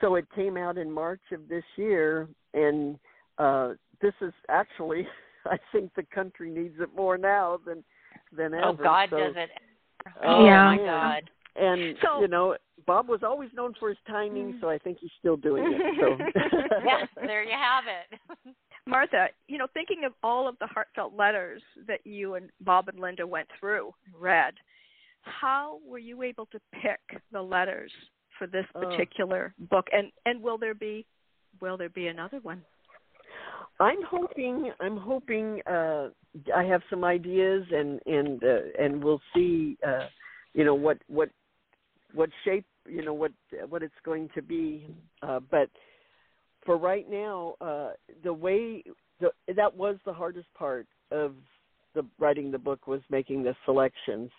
So 0.00 0.16
it 0.16 0.28
came 0.34 0.56
out 0.56 0.76
in 0.76 0.90
March 0.90 1.22
of 1.32 1.48
this 1.48 1.64
year, 1.76 2.28
and 2.54 2.98
uh, 3.38 3.74
this 4.00 4.14
is 4.20 4.32
actually, 4.48 5.06
I 5.46 5.58
think 5.72 5.94
the 5.94 6.02
country 6.04 6.50
needs 6.50 6.78
it 6.80 6.94
more 6.94 7.16
now 7.18 7.58
than 7.64 7.84
than 8.32 8.54
ever. 8.54 8.66
Oh 8.66 8.72
God, 8.74 9.10
so, 9.10 9.18
does 9.18 9.36
it? 9.36 9.50
Oh, 10.22 10.36
Oh 10.36 10.44
Yeah. 10.46 10.64
my. 10.64 10.76
God. 10.78 11.30
and 11.56 11.96
So- 12.02 12.20
you 12.20 12.28
know, 12.28 12.56
Bob 12.84 13.08
was 13.08 13.20
always 13.22 13.50
known 13.54 13.74
for 13.80 13.88
his 13.88 13.98
timing, 14.06 14.54
so 14.60 14.68
I 14.68 14.78
think 14.78 14.98
he's 15.00 15.10
still 15.18 15.36
doing 15.36 15.64
it. 15.66 15.80
So 16.00 16.18
yes, 16.84 17.08
there 17.16 17.42
you 17.42 17.52
have 17.56 17.84
it. 17.86 18.54
Martha, 18.86 19.28
you 19.48 19.58
know, 19.58 19.66
thinking 19.74 20.04
of 20.04 20.12
all 20.22 20.46
of 20.46 20.56
the 20.60 20.66
heartfelt 20.66 21.14
letters 21.14 21.62
that 21.88 22.00
you 22.04 22.34
and 22.34 22.50
Bob 22.60 22.88
and 22.88 23.00
Linda 23.00 23.26
went 23.26 23.48
through, 23.58 23.92
read, 24.16 24.54
how 25.22 25.80
were 25.84 25.98
you 25.98 26.22
able 26.22 26.46
to 26.46 26.60
pick 26.82 27.00
the 27.32 27.42
letters 27.42 27.90
for 28.38 28.46
this 28.46 28.66
Oh. 28.74 28.80
particular 28.80 29.54
book? 29.70 29.88
And 29.92 30.12
and 30.26 30.42
will 30.42 30.58
there 30.58 30.74
be 30.74 31.06
will 31.60 31.76
there 31.76 31.88
be 31.88 32.08
another 32.08 32.38
one? 32.40 32.62
I'm 33.80 34.02
hoping 34.02 34.70
I'm 34.80 34.96
hoping 34.96 35.62
uh 35.66 36.10
I 36.54 36.62
have 36.64 36.82
some 36.90 37.02
ideas 37.04 37.64
and 37.72 38.00
and 38.06 38.44
uh, 38.44 38.58
and 38.78 39.02
we'll 39.02 39.22
see 39.34 39.76
uh 39.86 40.06
you 40.54 40.64
know 40.64 40.74
what 40.74 40.98
what 41.08 41.30
what 42.16 42.30
shape 42.44 42.66
you 42.88 43.04
know 43.04 43.14
what 43.14 43.32
what 43.68 43.82
it's 43.82 44.00
going 44.04 44.28
to 44.34 44.42
be 44.42 44.86
uh 45.22 45.40
but 45.50 45.68
for 46.64 46.76
right 46.76 47.06
now 47.10 47.54
uh 47.60 47.90
the 48.24 48.32
way 48.32 48.82
the 49.20 49.30
that 49.54 49.74
was 49.76 49.96
the 50.04 50.12
hardest 50.12 50.48
part 50.54 50.86
of 51.10 51.34
the 51.94 52.04
writing 52.18 52.50
the 52.50 52.58
book 52.58 52.86
was 52.86 53.00
making 53.10 53.42
the 53.42 53.54
selections 53.64 54.30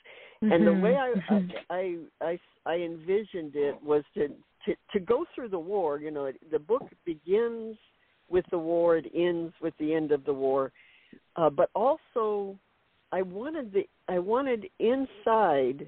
and 0.41 0.67
the 0.67 0.73
way 0.73 0.95
I, 0.95 1.15
Mhm. 1.29 1.53
I 1.69 1.97
I 2.21 2.39
I 2.65 2.75
envisioned 2.75 3.55
it 3.55 3.81
was 3.81 4.03
to 4.13 4.27
to 4.65 4.75
to 4.93 4.99
go 4.99 5.25
through 5.33 5.49
the 5.49 5.59
war. 5.59 5.99
You 5.99 6.11
know, 6.11 6.25
it, 6.25 6.37
the 6.51 6.59
book 6.59 6.83
begins 7.05 7.77
with 8.29 8.45
the 8.51 8.57
war, 8.57 8.97
it 8.97 9.07
ends 9.15 9.53
with 9.61 9.73
the 9.77 9.93
end 9.93 10.11
of 10.11 10.23
the 10.25 10.33
war, 10.33 10.71
uh, 11.35 11.49
but 11.49 11.69
also 11.73 12.57
I 13.11 13.21
wanted 13.21 13.73
the 13.73 13.87
I 14.07 14.19
wanted 14.19 14.69
inside 14.79 15.87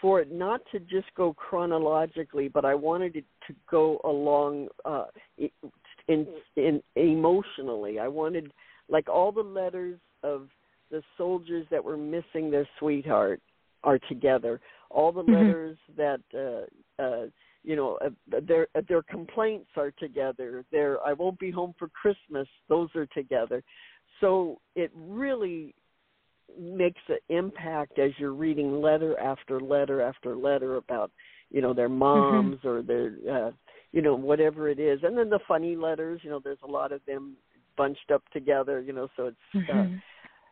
for 0.00 0.20
it 0.20 0.30
not 0.30 0.60
to 0.72 0.80
just 0.80 1.06
go 1.16 1.32
chronologically, 1.34 2.48
but 2.48 2.64
I 2.64 2.74
wanted 2.74 3.16
it 3.16 3.24
to 3.46 3.54
go 3.70 4.00
along 4.04 4.68
uh, 4.84 5.06
in 6.08 6.26
in 6.56 6.82
emotionally. 6.96 7.98
I 7.98 8.08
wanted 8.08 8.52
like 8.88 9.08
all 9.08 9.32
the 9.32 9.42
letters 9.42 9.98
of 10.22 10.48
the 10.90 11.02
soldiers 11.16 11.66
that 11.70 11.82
were 11.82 11.96
missing 11.96 12.50
their 12.50 12.68
sweetheart 12.78 13.40
are 13.84 13.98
together. 14.08 14.60
All 14.90 15.12
the 15.12 15.22
Mhm. 15.22 15.32
letters 15.32 15.78
that 15.96 16.20
uh, 16.34 17.02
uh, 17.02 17.26
you 17.64 17.76
know 17.76 17.98
uh, 18.04 18.40
their 18.42 18.68
uh, 18.74 18.82
their 18.88 19.02
complaints 19.02 19.70
are 19.76 19.90
together. 19.92 20.64
Their 20.70 21.04
I 21.04 21.12
won't 21.12 21.38
be 21.38 21.50
home 21.50 21.74
for 21.78 21.88
Christmas. 21.88 22.48
Those 22.68 22.94
are 22.94 23.06
together. 23.06 23.62
So 24.20 24.60
it 24.74 24.90
really 24.94 25.74
makes 26.58 27.00
an 27.08 27.18
impact 27.28 27.98
as 27.98 28.10
you're 28.18 28.32
reading 28.32 28.80
letter 28.80 29.18
after 29.18 29.60
letter 29.60 30.00
after 30.00 30.36
letter 30.36 30.76
about 30.76 31.10
you 31.50 31.60
know 31.60 31.72
their 31.74 31.88
moms 31.88 32.58
or 32.64 32.82
their 32.82 33.14
uh, 33.30 33.50
you 33.92 34.02
know 34.02 34.14
whatever 34.14 34.68
it 34.68 34.78
is, 34.78 35.00
and 35.02 35.16
then 35.16 35.30
the 35.30 35.40
funny 35.46 35.76
letters. 35.76 36.20
You 36.22 36.30
know, 36.30 36.40
there's 36.42 36.58
a 36.62 36.70
lot 36.70 36.92
of 36.92 37.00
them 37.06 37.36
bunched 37.76 38.10
up 38.12 38.22
together. 38.32 38.80
You 38.80 38.92
know, 38.92 39.08
so 39.16 39.26
it's 39.26 39.70
uh, 39.70 39.84
Mhm. 39.84 40.02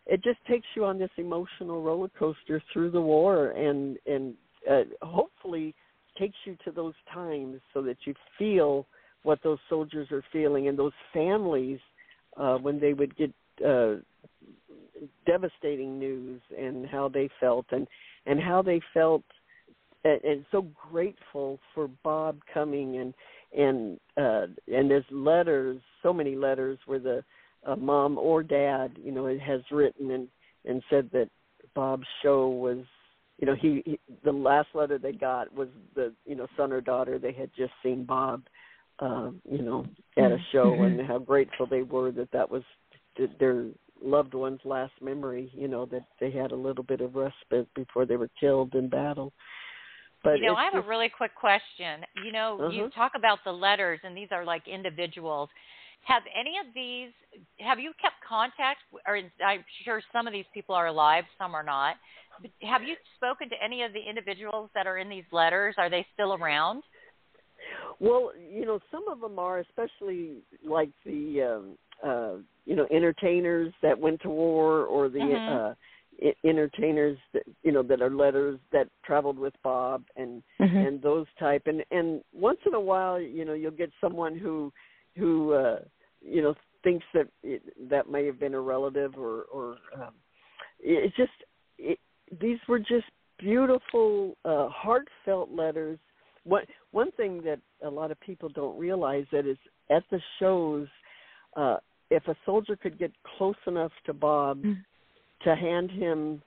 it 0.07 0.23
just 0.23 0.39
takes 0.47 0.67
you 0.75 0.85
on 0.85 0.99
this 0.99 1.11
emotional 1.17 1.83
roller 1.83 2.11
coaster 2.19 2.63
through 2.73 2.91
the 2.91 3.01
war 3.01 3.51
and 3.51 3.99
and 4.07 4.35
uh, 4.71 4.83
hopefully 5.03 5.75
takes 6.19 6.37
you 6.45 6.57
to 6.65 6.71
those 6.71 6.95
times 7.13 7.61
so 7.73 7.83
that 7.83 7.97
you 8.05 8.15
feel 8.39 8.87
what 9.25 9.43
those 9.43 9.59
soldiers 9.69 10.11
are 10.13 10.23
feeling 10.33 10.69
and 10.69 10.79
those 10.79 10.93
families 11.13 11.81
uh 12.37 12.57
when 12.59 12.79
they 12.79 12.93
would 12.93 13.15
get 13.17 13.33
uh 13.67 13.95
devastating 15.27 15.99
news 15.99 16.41
and 16.59 16.87
how 16.87 17.09
they 17.09 17.29
felt 17.41 17.67
and 17.71 17.87
and 18.27 18.41
how 18.41 18.63
they 18.63 18.81
felt 18.93 19.23
and, 20.05 20.23
and 20.25 20.45
so 20.51 20.67
grateful 20.91 21.59
for 21.75 21.89
Bob 22.03 22.39
coming 22.53 22.97
and 22.99 23.15
and 23.57 23.99
uh 24.17 24.47
and 24.73 24.91
there's 24.91 25.05
letters 25.11 25.81
so 26.03 26.13
many 26.13 26.37
letters 26.37 26.79
where 26.87 26.99
the 26.99 27.25
uh, 27.67 27.77
mom 27.77 28.19
or 28.19 28.43
dad, 28.43 28.93
you 29.03 29.11
know, 29.11 29.27
has 29.27 29.61
written 29.71 30.11
and 30.13 30.29
and 30.65 30.83
said 30.89 31.11
that 31.13 31.29
Bob's 31.75 32.07
show 32.23 32.49
was, 32.49 32.79
you 33.39 33.47
know, 33.47 33.55
he, 33.55 33.83
he 33.85 33.99
the 34.23 34.33
last 34.33 34.69
letter 34.75 34.99
they 34.99 35.13
got 35.13 35.53
was 35.55 35.69
the 35.95 36.13
you 36.27 36.35
know 36.35 36.47
son 36.57 36.73
or 36.73 36.81
daughter 36.81 37.19
they 37.19 37.33
had 37.33 37.51
just 37.57 37.73
seen 37.83 38.05
Bob, 38.05 38.43
um, 39.01 39.41
you 39.51 39.63
know, 39.63 39.87
at 40.17 40.31
a 40.31 40.39
show 40.53 40.79
Mhm. 40.79 40.87
and 40.87 41.07
how 41.07 41.19
grateful 41.19 41.67
they 41.67 41.83
were 41.83 42.13
that 42.13 42.31
that 42.33 42.51
was 42.51 42.63
th- 43.17 43.31
their 43.39 43.67
loved 44.03 44.35
one's 44.35 44.61
last 44.65 44.93
memory, 45.01 45.51
you 45.55 45.69
know, 45.69 45.87
that 45.87 46.05
they 46.21 46.31
had 46.31 46.53
a 46.53 46.57
little 46.57 46.85
bit 46.85 47.01
of 47.01 47.15
respite 47.15 47.73
before 47.75 48.07
they 48.07 48.17
were 48.17 48.31
killed 48.39 48.75
in 48.75 48.89
battle. 48.89 49.33
But 50.23 50.39
you 50.39 50.47
know, 50.47 50.55
I 50.55 50.65
have 50.65 50.73
just, 50.73 50.87
a 50.87 50.89
really 50.89 51.11
quick 51.11 51.35
question. 51.35 52.05
You 52.15 52.33
know, 52.33 52.61
you 52.71 52.83
Uh-huh. 52.83 52.91
talk 52.95 53.13
about 53.15 53.45
the 53.45 53.53
letters, 53.53 54.01
and 54.03 54.17
these 54.17 54.29
are 54.31 54.45
like 54.45 54.67
individuals. 54.67 55.51
Have 56.05 56.23
any 56.35 56.59
of 56.59 56.73
these? 56.75 57.13
Have 57.61 57.79
you 57.79 57.93
kept 58.01 58.17
contact? 58.27 58.81
Or 59.07 59.17
I'm 59.17 59.65
sure 59.85 60.03
some 60.13 60.27
of 60.27 60.33
these 60.33 60.47
people 60.53 60.75
are 60.75 60.87
alive, 60.87 61.25
some 61.39 61.55
are 61.55 61.63
not. 61.63 61.97
But 62.41 62.51
have 62.63 62.83
you 62.83 62.97
spoken 63.17 63.49
to 63.51 63.55
any 63.63 63.83
of 63.83 63.93
the 63.93 64.01
individuals 64.01 64.71
that 64.75 64.87
are 64.87 64.99
in 64.99 65.09
these 65.09 65.25
letters? 65.31 65.77
Are 65.79 65.89
they 65.89 66.07
still 66.15 66.35
around? 66.35 66.83
Well, 68.01 68.33
you 68.37 68.67
know, 68.67 68.81
some 68.91 69.09
of 69.09 69.21
them 69.21 69.39
are, 69.39 69.61
especially 69.61 70.43
like 70.65 70.91
the 71.05 71.43
um, 71.43 71.79
uh, 72.03 72.43
you 72.65 72.77
know 72.77 72.87
entertainers 72.91 73.73
that 73.83 73.99
went 73.99 74.21
to 74.23 74.29
war, 74.29 74.85
or 74.85 75.09
the 75.09 75.19
Mhm. 75.21 75.49
uh, 75.49 75.75
I- 76.23 76.35
entertainers 76.45 77.19
that 77.33 77.43
you 77.63 77.73
know 77.73 77.83
that 77.83 78.01
are 78.01 78.11
letters 78.11 78.59
that 78.73 78.89
traveled 79.05 79.39
with 79.39 79.55
Bob 79.63 80.05
and 80.17 80.43
Mhm. 80.61 80.87
and 80.87 81.03
those 81.03 81.27
type. 81.39 81.67
And 81.67 81.85
and 81.91 82.23
once 82.33 82.61
in 82.67 82.75
a 82.75 82.81
while, 82.81 83.21
you 83.21 83.45
know, 83.45 83.55
you'll 83.55 83.71
get 83.73 83.91
someone 84.01 84.37
who 84.37 84.73
who 85.17 85.53
uh, 85.53 85.81
you 86.21 86.43
know 86.43 86.55
thinks 86.83 87.05
that 87.15 87.29
it, 87.43 87.63
that 87.89 88.11
may 88.11 88.27
have 88.27 88.39
been 88.39 88.55
a 88.55 88.61
relative 88.61 89.17
or 89.19 89.43
or 89.53 89.79
um, 89.95 90.15
it- 90.81 91.05
it's 91.05 91.17
just 91.17 91.33
it, 91.79 91.99
these 92.41 92.59
were 92.69 92.79
just 92.79 93.07
beautiful, 93.39 94.37
uh, 94.45 94.69
heartfelt 94.69 95.51
letters. 95.51 95.99
One 96.45 96.65
one 96.93 97.11
thing 97.13 97.43
that 97.43 97.61
a 97.83 97.91
lot 97.91 98.11
of 98.11 98.21
people 98.21 98.49
don't 98.49 98.79
realize 98.79 99.27
that 99.33 99.47
is 99.47 99.59
at 99.91 100.05
the 100.11 100.21
shows, 100.39 100.87
uh, 101.57 101.79
if 102.15 102.27
a 102.29 102.37
soldier 102.45 102.77
could 102.77 102.99
get 102.99 103.13
close 103.37 103.57
enough 103.67 103.93
to 104.07 104.13
Bob 104.13 104.63
Mm. 104.63 104.85
to 105.41 105.55
hand 105.55 105.91
him 105.91 106.43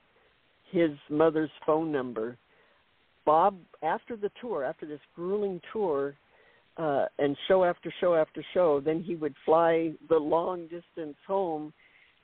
his 0.70 0.90
mother's 1.08 1.50
phone 1.64 1.90
number, 1.92 2.36
Bob 3.24 3.58
after 3.82 4.16
the 4.16 4.30
tour, 4.40 4.64
after 4.64 4.86
this 4.86 5.00
grueling 5.14 5.60
tour, 5.72 6.14
uh, 6.76 7.06
and 7.18 7.36
show 7.46 7.64
after 7.64 7.90
show 8.00 8.14
after 8.14 8.42
show, 8.54 8.80
then 8.80 9.02
he 9.02 9.14
would 9.16 9.34
fly 9.44 9.92
the 10.08 10.18
long 10.18 10.66
distance 10.68 11.16
home, 11.26 11.72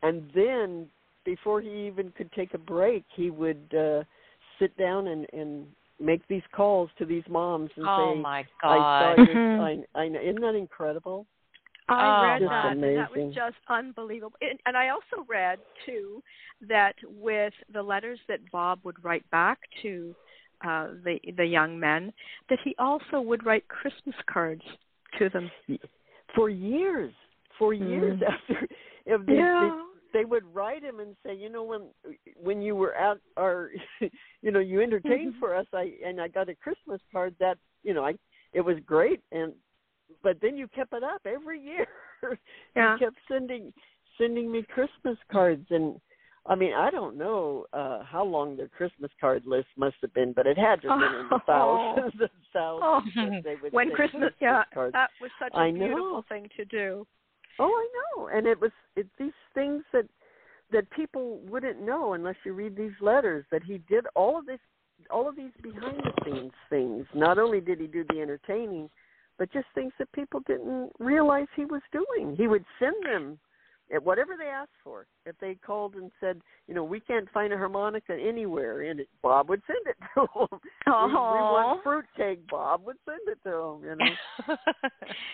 and 0.02 0.30
then 0.34 0.88
before 1.24 1.60
he 1.60 1.86
even 1.86 2.10
could 2.12 2.30
take 2.32 2.54
a 2.54 2.58
break, 2.58 3.04
he 3.14 3.30
would 3.30 3.74
uh, 3.74 4.04
sit 4.58 4.76
down 4.76 5.08
and, 5.08 5.26
and 5.32 5.66
make 5.98 6.26
these 6.28 6.42
calls 6.52 6.90
to 6.98 7.04
these 7.04 7.24
moms 7.28 7.70
and 7.76 7.86
Oh 7.88 8.14
say, 8.14 8.20
my 8.20 8.40
"I 8.62 8.78
God! 8.78 9.00
saw 9.00 9.14
your, 9.22 9.36
Mhm. 9.36 9.86
I, 9.94 10.00
I. 10.00 10.04
Isn't 10.06 10.40
that 10.42 10.54
incredible? 10.54 11.26
I 11.88 11.92
Oh, 11.92 12.22
read 12.22 12.42
that. 12.50 12.72
and 12.72 12.96
That 12.96 13.10
was 13.10 13.34
just 13.34 13.56
unbelievable. 13.68 14.36
And, 14.40 14.58
and 14.66 14.76
I 14.76 14.88
also 14.88 15.24
read 15.28 15.58
too 15.84 16.22
that 16.66 16.94
with 17.04 17.52
the 17.72 17.82
letters 17.82 18.18
that 18.28 18.40
Bob 18.50 18.80
would 18.84 19.02
write 19.04 19.28
back 19.30 19.58
to 19.82 20.14
uh, 20.64 20.88
the 21.04 21.18
the 21.36 21.44
young 21.44 21.78
men, 21.78 22.12
that 22.48 22.58
he 22.64 22.74
also 22.78 23.20
would 23.20 23.44
write 23.44 23.68
Christmas 23.68 24.14
cards 24.32 24.62
to 25.18 25.28
them. 25.28 25.50
For 26.34 26.48
years, 26.48 27.12
for 27.58 27.74
years 27.74 28.18
Mm. 28.20 28.32
after 28.32 28.66
if 29.06 29.26
they, 29.26 29.34
yeah. 29.34 29.60
they 29.60 30.20
they 30.20 30.24
would 30.24 30.44
write 30.54 30.82
him 30.82 31.00
and 31.00 31.16
say, 31.24 31.34
you 31.34 31.50
know, 31.50 31.64
when 31.64 31.82
when 32.42 32.62
you 32.62 32.76
were 32.76 32.94
at 32.94 33.18
our, 33.36 33.70
you 34.42 34.50
know, 34.50 34.60
you 34.60 34.80
entertained 34.80 35.34
Mhm. 35.34 35.38
for 35.40 35.54
us, 35.54 35.66
I 35.74 35.92
and 36.04 36.20
I 36.20 36.28
got 36.28 36.48
a 36.48 36.54
Christmas 36.54 37.00
card 37.12 37.34
that 37.40 37.58
you 37.82 37.92
know 37.92 38.04
I 38.04 38.14
it 38.54 38.60
was 38.62 38.78
great 38.86 39.20
and 39.32 39.52
but 40.24 40.38
then 40.42 40.56
you 40.56 40.66
kept 40.66 40.92
it 40.92 41.04
up 41.04 41.22
every 41.26 41.60
year. 41.60 41.86
Yeah. 42.74 42.94
you 42.94 42.98
kept 43.00 43.16
sending 43.30 43.70
sending 44.16 44.50
me 44.50 44.62
Christmas 44.62 45.18
cards 45.30 45.66
and 45.68 46.00
I 46.46 46.54
mean, 46.54 46.72
I 46.72 46.90
don't 46.90 47.18
know 47.18 47.66
uh 47.74 48.02
how 48.02 48.24
long 48.24 48.56
their 48.56 48.68
Christmas 48.68 49.10
card 49.20 49.42
list 49.46 49.68
must 49.76 49.96
have 50.00 50.14
been, 50.14 50.32
but 50.32 50.46
it 50.46 50.56
had 50.56 50.80
to 50.82 50.88
have 50.88 51.00
been 51.00 51.20
in 51.20 51.28
the 51.28 51.38
Oh. 51.48 51.94
thousands 51.96 52.20
and 52.20 52.30
thousands 52.54 53.12
Oh. 53.18 53.40
they 53.44 53.56
would 53.62 53.72
When 53.74 53.90
Christmas, 53.90 54.32
Christmas 54.32 54.32
yeah, 54.40 54.62
cards. 54.72 54.94
that 54.94 55.10
was 55.20 55.30
such 55.38 55.52
a 55.54 55.58
I 55.58 55.70
know. 55.70 55.86
beautiful 55.86 56.24
thing 56.30 56.48
to 56.56 56.64
do. 56.64 57.06
Oh, 57.58 57.66
I 57.66 57.86
know. 58.16 58.28
And 58.28 58.46
it 58.46 58.58
was 58.58 58.70
it's 58.96 59.10
these 59.18 59.38
things 59.54 59.82
that 59.92 60.06
that 60.72 60.90
people 60.92 61.40
wouldn't 61.50 61.82
know 61.82 62.14
unless 62.14 62.36
you 62.44 62.54
read 62.54 62.74
these 62.74 62.96
letters 63.02 63.44
that 63.52 63.62
he 63.62 63.78
did 63.86 64.06
all 64.16 64.38
of 64.38 64.46
this 64.46 64.60
all 65.10 65.28
of 65.28 65.36
these 65.36 65.52
behind 65.62 65.98
the 65.98 66.12
scenes 66.24 66.52
things. 66.70 67.06
Not 67.14 67.38
only 67.38 67.60
did 67.60 67.78
he 67.80 67.86
do 67.86 68.04
the 68.08 68.20
entertaining, 68.22 68.88
but 69.38 69.52
just 69.52 69.66
things 69.74 69.92
that 69.98 70.10
people 70.12 70.40
didn't 70.46 70.90
realize 70.98 71.46
he 71.56 71.64
was 71.64 71.82
doing. 71.92 72.34
He 72.36 72.46
would 72.48 72.64
send 72.78 72.94
them 73.04 73.38
at 73.94 74.02
whatever 74.02 74.32
they 74.38 74.46
asked 74.46 74.70
for. 74.82 75.06
If 75.26 75.36
they 75.40 75.54
called 75.56 75.94
and 75.96 76.10
said, 76.20 76.40
you 76.68 76.74
know, 76.74 76.84
we 76.84 77.00
can't 77.00 77.28
find 77.32 77.52
a 77.52 77.56
harmonica 77.58 78.14
anywhere, 78.14 78.82
and 78.82 79.00
it, 79.00 79.08
Bob 79.22 79.48
would 79.50 79.62
send 79.66 79.80
it 79.86 79.96
to 80.14 80.26
them. 80.34 80.48
We, 80.52 80.58
we 80.86 80.92
Aw. 80.92 81.52
want 81.52 81.82
fruitcake. 81.82 82.48
Bob 82.48 82.84
would 82.86 82.96
send 83.04 83.20
it 83.26 83.38
to 83.44 83.50
them. 83.50 83.82
You 83.84 83.96
know. 83.96 84.56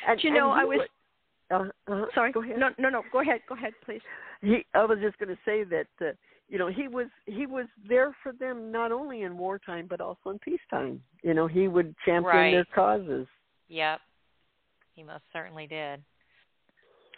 And, 0.08 0.24
you 0.24 0.32
know, 0.32 0.50
I 0.50 0.64
was- 0.64 0.78
would- 0.78 0.88
uh, 1.52 1.64
uh, 1.92 2.04
Sorry. 2.14 2.30
Go 2.32 2.42
ahead. 2.42 2.58
No, 2.58 2.68
no, 2.78 2.88
no. 2.88 3.02
Go 3.12 3.20
ahead. 3.20 3.40
Go 3.48 3.56
ahead, 3.56 3.72
please. 3.84 4.00
he 4.40 4.64
i 4.74 4.84
was 4.84 4.98
just 5.02 5.18
going 5.18 5.28
to 5.28 5.38
say 5.44 5.64
that 5.64 5.88
uh, 6.00 6.12
you 6.48 6.58
know 6.58 6.68
he 6.68 6.86
was 6.88 7.08
he 7.26 7.44
was 7.44 7.66
there 7.88 8.14
for 8.22 8.32
them 8.32 8.70
not 8.72 8.92
only 8.92 9.22
in 9.22 9.36
wartime 9.36 9.86
but 9.90 10.00
also 10.00 10.30
in 10.30 10.38
peacetime 10.38 11.02
you 11.24 11.34
know 11.34 11.46
he 11.48 11.66
would 11.68 11.92
champion 12.04 12.24
Right. 12.24 12.52
their 12.52 12.64
causes 12.74 13.26
Yep. 13.70 14.00
He 14.94 15.02
most 15.02 15.22
certainly 15.32 15.66
did. 15.66 16.02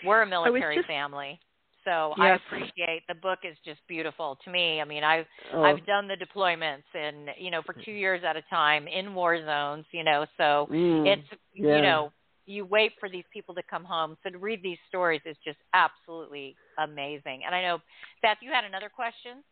We're 0.04 0.22
a 0.22 0.26
military 0.26 0.76
just- 0.76 0.86
family. 0.86 1.40
So 1.84 2.14
I 2.16 2.36
appreciate 2.36 3.02
the 3.08 3.16
book 3.16 3.40
is 3.42 3.56
just 3.64 3.80
beautiful 3.88 4.38
to 4.44 4.50
me. 4.52 4.80
I 4.80 4.84
mean, 4.84 5.02
I've 5.02 5.26
oh, 5.52 5.64
I've 5.64 5.84
done 5.84 6.06
the 6.06 6.14
deployments 6.14 6.84
and 6.94 7.30
you 7.36 7.50
know 7.50 7.60
for 7.62 7.72
2 7.72 7.90
years 7.90 8.22
at 8.24 8.36
a 8.36 8.42
time 8.42 8.86
in 8.86 9.14
war 9.14 9.44
zones, 9.44 9.84
you 9.90 10.04
know. 10.04 10.24
So 10.36 10.68
mm, 10.70 11.08
it's 11.08 11.26
yeah. 11.52 11.74
you 11.74 11.82
know, 11.82 12.12
you 12.46 12.64
wait 12.64 12.92
for 13.00 13.08
these 13.08 13.24
people 13.32 13.52
to 13.56 13.64
come 13.68 13.84
home. 13.84 14.16
So 14.22 14.30
to 14.30 14.38
read 14.38 14.62
these 14.62 14.78
stories 14.88 15.22
is 15.26 15.36
just 15.44 15.58
absolutely 15.74 16.54
amazing. 16.78 17.42
And 17.44 17.52
I 17.52 17.62
know 17.62 17.78
Beth, 18.22 18.38
you 18.40 18.52
had 18.52 18.62
another 18.62 18.88
question? 18.88 19.42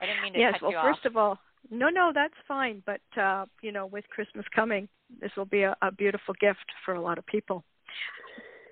I 0.00 0.06
didn't 0.06 0.22
mean 0.22 0.34
to 0.34 0.38
yes. 0.38 0.52
cut 0.52 0.62
Well, 0.62 0.70
you 0.70 0.78
first 0.82 1.04
of 1.04 1.16
all, 1.16 1.38
no, 1.70 1.88
no, 1.88 2.12
that's 2.14 2.34
fine. 2.46 2.82
But 2.86 3.00
uh, 3.20 3.46
you 3.62 3.72
know, 3.72 3.86
with 3.86 4.04
Christmas 4.08 4.44
coming, 4.54 4.88
this 5.20 5.30
will 5.36 5.44
be 5.44 5.62
a, 5.62 5.76
a 5.82 5.90
beautiful 5.92 6.34
gift 6.40 6.64
for 6.84 6.94
a 6.94 7.00
lot 7.00 7.18
of 7.18 7.26
people. 7.26 7.64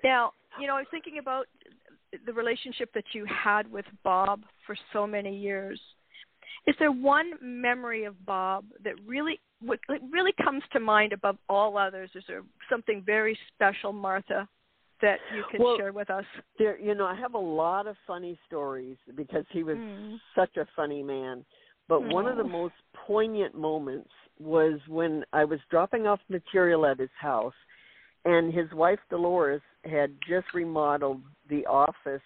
Now, 0.03 0.33
you 0.59 0.67
know, 0.67 0.75
I 0.75 0.79
was 0.79 0.87
thinking 0.91 1.17
about 1.19 1.45
the 2.25 2.33
relationship 2.33 2.91
that 2.93 3.05
you 3.13 3.25
had 3.25 3.71
with 3.71 3.85
Bob 4.03 4.41
for 4.65 4.75
so 4.91 5.07
many 5.07 5.35
years. 5.37 5.79
Is 6.67 6.75
there 6.79 6.91
one 6.91 7.31
memory 7.41 8.05
of 8.05 8.25
Bob 8.25 8.65
that 8.83 8.93
really 9.05 9.39
what 9.61 9.79
really 10.11 10.33
comes 10.43 10.61
to 10.73 10.79
mind 10.79 11.13
above 11.13 11.37
all 11.49 11.77
others? 11.77 12.09
Is 12.15 12.23
there 12.27 12.43
something 12.69 13.01
very 13.05 13.37
special, 13.55 13.93
Martha, 13.93 14.47
that 15.01 15.19
you 15.35 15.43
can 15.51 15.61
Well, 15.61 15.77
share 15.77 15.91
with 15.93 16.09
us? 16.09 16.25
there 16.59 16.79
you 16.79 16.93
know 16.95 17.05
i 17.05 17.15
have 17.15 17.33
a 17.33 17.37
lot 17.37 17.87
of 17.87 17.95
funny 18.05 18.37
stories 18.47 18.97
because 19.15 19.45
he 19.51 19.63
was 19.63 19.77
Mm. 19.77 20.19
such 20.35 20.55
a 20.57 20.65
funny 20.75 21.01
man 21.03 21.43
but 21.87 22.01
one 22.01 22.27
of 22.27 22.37
the 22.37 22.43
most 22.43 22.73
poignant 23.07 23.55
moments 23.55 24.09
was 24.39 24.79
when 24.87 25.23
i 25.33 25.43
was 25.43 25.59
dropping 25.69 26.07
off 26.07 26.19
material 26.29 26.85
at 26.85 26.99
his 26.99 27.09
house 27.19 27.53
and 28.25 28.53
his 28.53 28.71
wife 28.73 28.99
dolores 29.09 29.61
had 29.83 30.11
just 30.27 30.47
remodeled 30.53 31.21
the 31.49 31.65
office 31.65 32.21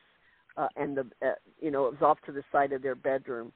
uh, 0.58 0.67
and 0.75 0.97
the 0.97 1.01
uh, 1.25 1.34
you 1.60 1.71
know 1.71 1.86
it 1.88 1.91
was 1.93 2.01
off 2.01 2.17
to 2.25 2.32
the 2.32 2.43
side 2.51 2.71
of 2.71 2.82
their 2.82 2.95
bedroom. 2.95 3.51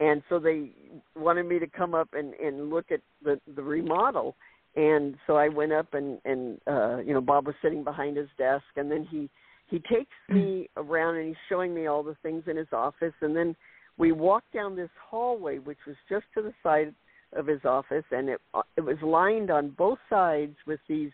And 0.00 0.22
so 0.28 0.38
they 0.38 0.70
wanted 1.14 1.44
me 1.44 1.58
to 1.58 1.66
come 1.66 1.94
up 1.94 2.08
and 2.12 2.34
and 2.34 2.70
look 2.70 2.90
at 2.90 3.00
the 3.22 3.40
the 3.54 3.62
remodel. 3.62 4.36
And 4.76 5.16
so 5.26 5.36
I 5.36 5.48
went 5.48 5.72
up 5.72 5.94
and 5.94 6.18
and 6.24 6.60
uh 6.66 6.98
you 6.98 7.12
know 7.12 7.20
Bob 7.20 7.46
was 7.46 7.54
sitting 7.62 7.84
behind 7.84 8.16
his 8.16 8.28
desk 8.38 8.64
and 8.76 8.90
then 8.90 9.06
he 9.10 9.30
he 9.68 9.78
takes 9.78 10.14
me 10.28 10.68
around 10.76 11.16
and 11.16 11.28
he's 11.28 11.36
showing 11.48 11.74
me 11.74 11.86
all 11.86 12.02
the 12.02 12.16
things 12.22 12.44
in 12.46 12.56
his 12.56 12.68
office. 12.72 13.14
And 13.20 13.34
then 13.34 13.56
we 13.96 14.12
walked 14.12 14.52
down 14.52 14.76
this 14.76 14.90
hallway 15.10 15.58
which 15.58 15.78
was 15.86 15.96
just 16.08 16.24
to 16.34 16.42
the 16.42 16.52
side 16.62 16.94
of 17.34 17.46
his 17.46 17.64
office 17.64 18.04
and 18.10 18.28
it 18.28 18.40
uh, 18.54 18.62
it 18.76 18.80
was 18.80 18.96
lined 19.02 19.50
on 19.50 19.70
both 19.70 19.98
sides 20.08 20.56
with 20.66 20.80
these 20.88 21.10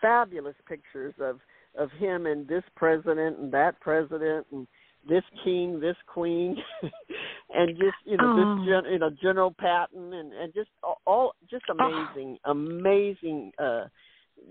fabulous 0.00 0.56
pictures 0.68 1.14
of 1.20 1.40
of 1.78 1.90
him 1.92 2.26
and 2.26 2.48
this 2.48 2.64
president 2.74 3.38
and 3.38 3.52
that 3.52 3.78
president 3.80 4.46
and 4.52 4.66
this 5.08 5.22
king, 5.44 5.80
this 5.80 5.96
queen, 6.06 6.56
and 7.54 7.76
just 7.76 7.96
you 8.04 8.16
know 8.16 8.24
Oh. 8.26 8.56
this 8.56 8.68
gen, 8.68 8.92
you 8.92 8.98
know 8.98 9.10
General 9.10 9.52
Patton 9.52 10.12
and 10.12 10.32
and 10.32 10.52
just 10.54 10.70
all, 10.82 11.00
all 11.06 11.34
just 11.48 11.64
amazing, 11.70 12.38
amazing 12.44 13.52
uh 13.58 13.84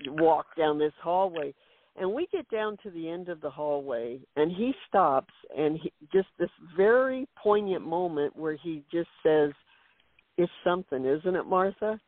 walk 0.08 0.48
down 0.58 0.80
this 0.80 0.94
hallway. 1.02 1.54
And 1.98 2.12
we 2.14 2.28
get 2.32 2.50
down 2.50 2.78
to 2.84 2.90
the 2.92 3.10
end 3.10 3.30
of 3.30 3.40
the 3.40 3.50
hallway, 3.50 4.20
and 4.36 4.52
he 4.52 4.74
stops, 4.88 5.34
and 5.58 5.78
he 5.78 5.92
just 6.12 6.28
this 6.38 6.50
very 6.76 7.28
poignant 7.42 7.86
moment 7.86 8.36
where 8.36 8.56
he 8.56 8.84
just 8.92 9.10
says, 9.24 9.54
"It's 10.38 10.52
something, 10.64 11.06
isn't 11.06 11.36
it, 11.36 11.46
Martha? 11.46 12.00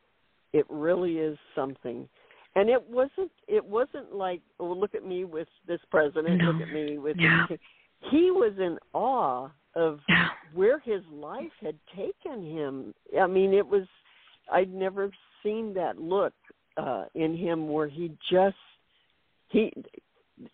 It 0.52 0.66
really 0.68 1.18
is 1.18 1.38
something." 1.54 2.08
And 2.54 2.68
it 2.68 2.82
wasn't. 2.90 3.30
It 3.46 3.64
wasn't 3.64 4.14
like, 4.14 4.42
"Oh, 4.60 4.72
look 4.72 4.94
at 4.94 5.04
me 5.04 5.24
with 5.24 5.48
this 5.66 5.80
president. 5.90 6.42
Look 6.42 6.60
at 6.60 6.72
me 6.72 6.98
with." 6.98 7.16
Yeah. 7.18 7.46
This. 7.48 7.58
He 8.10 8.30
was 8.30 8.58
in 8.58 8.78
awe 8.92 9.48
of 9.74 10.00
Yeah. 10.08 10.28
where 10.52 10.78
his 10.80 11.06
life 11.08 11.52
had 11.60 11.78
taken 11.96 12.44
him. 12.44 12.94
I 13.18 13.26
mean, 13.26 13.54
it 13.54 13.66
was 13.66 13.86
I'd 14.50 14.72
never 14.72 15.10
seen 15.42 15.72
that 15.74 15.98
look 15.98 16.34
uh 16.76 17.06
in 17.14 17.36
him 17.36 17.68
where 17.70 17.86
he 17.88 18.16
just 18.30 18.56
he 19.48 19.72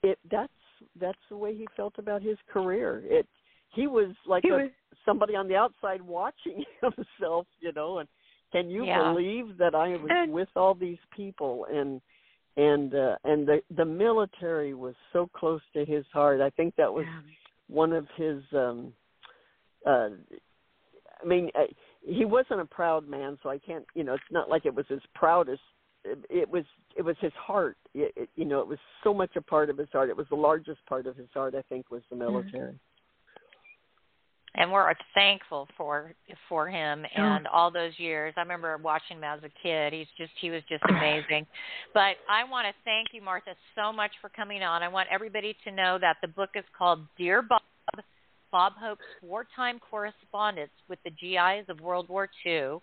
it 0.03 0.19
that's 0.31 0.53
that's 1.01 1.19
the 1.31 1.37
way 1.37 1.55
he 1.55 1.67
felt 1.77 1.95
about 1.99 2.23
his 2.23 2.37
career. 2.53 3.03
It 3.05 3.27
he 3.75 3.87
was 3.87 4.11
like 4.27 4.43
He 4.45 4.51
a, 4.51 4.55
was- 4.55 4.71
somebody 5.05 5.35
on 5.37 5.49
the 5.49 5.57
outside 5.57 6.01
watching 6.01 6.65
himself, 6.81 7.47
you 7.61 7.73
know, 7.73 7.99
and 7.99 8.09
can 8.53 8.71
you 8.71 8.85
Yeah. 8.85 9.13
believe 9.13 9.57
that 9.59 9.75
I 9.75 9.89
was 9.97 10.09
And- 10.11 10.33
with 10.33 10.49
all 10.57 10.75
these 10.75 10.99
people 11.15 11.67
and 11.73 12.01
and 12.57 12.95
uh 12.95 13.17
and 13.25 13.47
the 13.49 13.63
the 13.77 13.85
military 13.85 14.75
was 14.75 14.95
so 15.13 15.29
close 15.35 15.61
to 15.75 15.85
his 15.85 16.05
heart. 16.13 16.41
I 16.41 16.51
think 16.51 16.75
that 16.77 16.93
was 16.93 17.07
one 17.69 17.93
of 17.93 18.07
his 18.17 18.43
um 18.53 18.93
uh 19.87 20.11
i 21.23 21.27
mean 21.27 21.51
uh, 21.55 21.63
he 22.07 22.25
wasn't 22.25 22.61
a 22.61 22.65
proud 22.67 23.09
man 23.09 23.39
so 23.43 23.49
i 23.51 23.59
can't 23.59 23.85
you 23.95 24.05
know 24.05 24.15
it's 24.15 24.23
not 24.31 24.49
like 24.49 24.67
it 24.67 24.75
was 24.75 24.87
his 24.89 25.01
proudest 25.15 25.63
it, 26.05 26.49
was 26.49 26.65
it 26.97 27.03
was 27.03 27.17
his 27.21 27.33
heart 27.35 27.77
it, 27.95 28.13
it, 28.17 28.29
you 28.37 28.45
know 28.45 28.61
it 28.61 28.69
was 28.69 28.79
so 29.03 29.15
much 29.15 29.31
a 29.37 29.41
part 29.41 29.71
of 29.71 29.79
his 29.79 29.89
heart 29.93 30.11
it 30.11 30.17
was 30.17 30.27
the 30.31 30.37
largest 30.37 30.85
part 30.87 31.07
of 31.07 31.17
his 31.17 31.29
heart 31.33 31.55
i 31.55 31.63
think 31.63 31.91
was 31.91 32.03
the 32.11 32.17
mm-hmm. 32.17 32.33
military 32.33 32.79
and 34.57 34.71
we're 34.71 34.93
thankful 35.15 35.69
for 35.77 36.15
for 36.49 36.69
him 36.69 37.05
and 37.17 37.47
all 37.49 37.71
those 37.71 37.93
years. 37.97 38.35
I 38.37 38.41
remember 38.41 38.77
watching 38.79 39.19
him 39.19 39.25
as 39.25 39.41
a 39.43 39.51
kid. 39.63 39.93
He's 39.93 40.07
just 40.17 40.31
he 40.41 40.51
was 40.51 40.63
just 40.69 40.83
amazing. 40.89 41.47
But 41.93 42.17
I 42.31 42.45
want 42.49 42.67
to 42.69 42.75
thank 42.85 43.09
you, 43.13 43.23
Martha, 43.23 43.55
so 43.75 43.93
much 43.93 44.13
for 44.21 44.29
coming 44.31 44.63
on. 44.63 44.83
I 44.83 44.89
want 44.89 45.09
everybody 45.11 45.57
to 45.65 45.73
know 45.73 45.99
that 46.01 46.17
the 46.23 46.29
book 46.29 46.51
is 46.55 46.65
called 46.77 47.01
Dear 47.19 47.43
Bob: 47.43 47.63
Bob 48.53 48.75
Hope's 48.79 49.03
Wartime 49.23 49.81
Correspondence 49.91 50.73
with 50.89 51.01
the 51.05 51.11
GIs 51.11 51.69
of 51.69 51.81
World 51.81 52.09
War 52.09 52.29
II, 52.47 52.79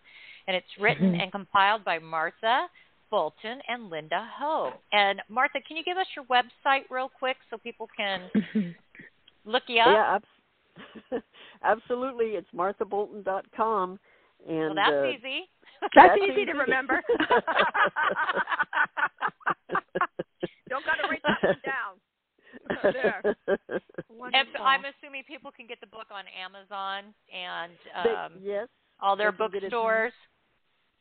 and 0.47 0.55
it's 0.55 0.67
written 0.79 1.13
mm-hmm. 1.13 1.21
and 1.21 1.31
compiled 1.31 1.85
by 1.85 1.99
Martha 1.99 2.67
Bolton 3.11 3.59
and 3.67 3.89
Linda 3.89 4.27
Hope. 4.39 4.73
And 4.93 5.21
Martha, 5.29 5.59
can 5.67 5.77
you 5.77 5.83
give 5.83 5.97
us 5.97 6.07
your 6.15 6.25
website 6.25 6.85
real 6.89 7.09
quick 7.19 7.37
so 7.49 7.57
people 7.57 7.87
can 7.95 8.31
look 9.45 9.63
you 9.67 9.81
up? 9.81 9.87
yeah 9.87 10.15
abs- 10.15 11.23
absolutely 11.63 12.27
it's 12.37 12.47
marthabolton.com 12.55 13.99
and 14.47 14.57
well, 14.57 14.73
that's 14.75 14.91
uh, 14.91 15.05
easy. 15.05 15.49
That's, 15.95 16.09
That's 16.13 16.21
easy, 16.31 16.45
to 16.45 16.51
remember. 16.53 17.01
Don't 20.69 20.85
gotta 20.85 21.07
write 21.09 21.21
that 21.23 21.41
one 21.41 21.61
down. 21.65 22.93
There. 22.93 23.21
If, 23.47 24.47
I'm 24.61 24.81
assuming 24.85 25.23
people 25.27 25.49
can 25.51 25.65
get 25.65 25.79
the 25.81 25.87
book 25.87 26.05
on 26.11 26.25
Amazon 26.37 27.13
and 27.33 27.71
They- 28.03 28.13
um, 28.13 28.33
yes 28.43 28.67
all 28.99 29.15
their 29.15 29.31
they 29.31 29.45
it- 29.45 29.51
bookstores. 29.61 30.13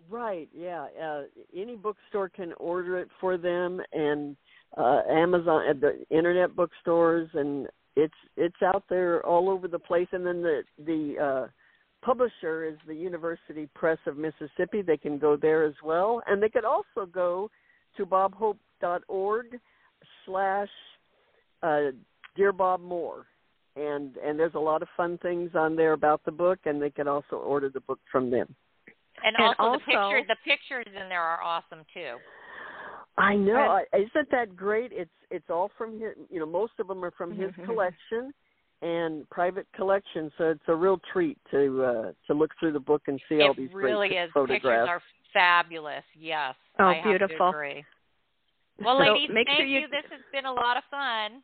Right, 0.09 0.49
yeah. 0.57 0.87
Uh, 1.03 1.23
any 1.55 1.77
bookstore 1.77 2.29
can 2.29 2.53
order 2.55 2.99
it 2.99 3.09
for 3.21 3.37
them, 3.37 3.81
and 3.93 4.37
uh, 4.77 5.03
Amazon, 5.09 5.69
at 5.69 5.81
the 5.81 6.05
internet 6.11 6.57
bookstores, 6.57 7.29
and 7.35 7.69
it's 7.97 8.15
it's 8.37 8.63
out 8.63 8.85
there 8.89 9.25
all 9.27 9.49
over 9.51 9.69
the 9.69 9.79
place. 9.79 10.09
And 10.13 10.27
then 10.27 10.43
the 10.43 10.63
the 10.85 11.15
uh, 11.23 11.49
publisher 12.03 12.65
is 12.65 12.77
the 12.87 12.95
University 12.95 13.69
Press 13.75 13.99
of 14.07 14.17
Mississippi. 14.17 14.83
They 14.83 14.97
can 14.97 15.19
go 15.19 15.37
there 15.37 15.65
as 15.65 15.75
well, 15.85 16.23
and 16.27 16.43
they 16.43 16.49
could 16.49 16.65
also 16.65 17.07
go 17.13 17.51
to 17.97 18.07
bobhope.org 18.07 19.47
slash 20.25 20.69
uh, 21.63 21.81
Dear 22.37 22.53
Bob 22.53 22.81
Moore, 22.81 23.27
and 23.77 24.17
and 24.17 24.39
there's 24.39 24.55
a 24.55 24.61
lot 24.61 24.83
of 24.83 24.89
fun 24.97 25.19
things 25.19 25.51
on 25.55 25.77
there 25.77 25.93
about 25.93 26.25
the 26.25 26.33
book, 26.33 26.61
and 26.65 26.81
they 26.81 26.91
can 26.91 27.09
also 27.09 27.37
order 27.37 27.69
the 27.69 27.81
book 27.81 28.01
from 28.11 28.31
them. 28.31 28.55
And, 29.25 29.37
And 29.37 29.55
also, 29.59 29.63
also- 29.63 29.79
the 29.79 29.87
pictures 29.87 30.27
the 30.29 30.37
pictures 30.45 30.87
in 30.89 31.09
there 31.09 31.23
are 31.23 31.43
awesome 31.43 31.85
too. 31.95 32.17
I 33.19 33.35
know, 33.37 33.81
isn't 33.93 34.31
that 34.31 34.57
great? 34.57 34.93
It's 34.93 35.11
it's 35.31 35.51
all 35.51 35.71
from 35.77 36.01
his. 36.01 36.15
You 36.31 36.41
know, 36.41 36.47
most 36.47 36.73
of 36.79 36.87
them 36.89 37.05
are 37.05 37.11
from 37.11 37.33
his 37.33 37.51
Mhm. 37.53 37.65
collection 37.67 38.33
and 38.83 39.29
private 39.31 39.67
collection. 39.73 40.33
So 40.39 40.51
it's 40.51 40.69
a 40.69 40.75
real 40.75 40.99
treat 41.13 41.37
to 41.51 41.85
uh 41.85 42.13
to 42.29 42.35
look 42.35 42.51
through 42.59 42.73
the 42.73 42.81
book 42.81 43.03
and 43.09 43.21
see 43.29 43.43
all 43.43 43.53
these 43.53 43.73
really 43.75 44.09
great 44.09 44.25
is. 44.25 44.33
The 44.33 44.41
pictures 44.47 44.63
photographs. 44.63 44.89
are 44.89 45.03
fabulous. 45.33 46.05
Yes. 46.15 46.55
Oh, 46.79 46.87
I 46.87 47.03
beautiful. 47.03 47.53
Well, 48.79 48.97
So 48.99 49.13
ladies, 49.13 49.29
make 49.31 49.47
thank 49.49 49.59
sure 49.59 49.67
you- 49.67 49.81
you. 49.81 49.89
This 49.89 50.07
has 50.11 50.23
been 50.33 50.47
a 50.47 50.53
lot 50.53 50.79
of 50.79 50.85
fun. 50.85 51.43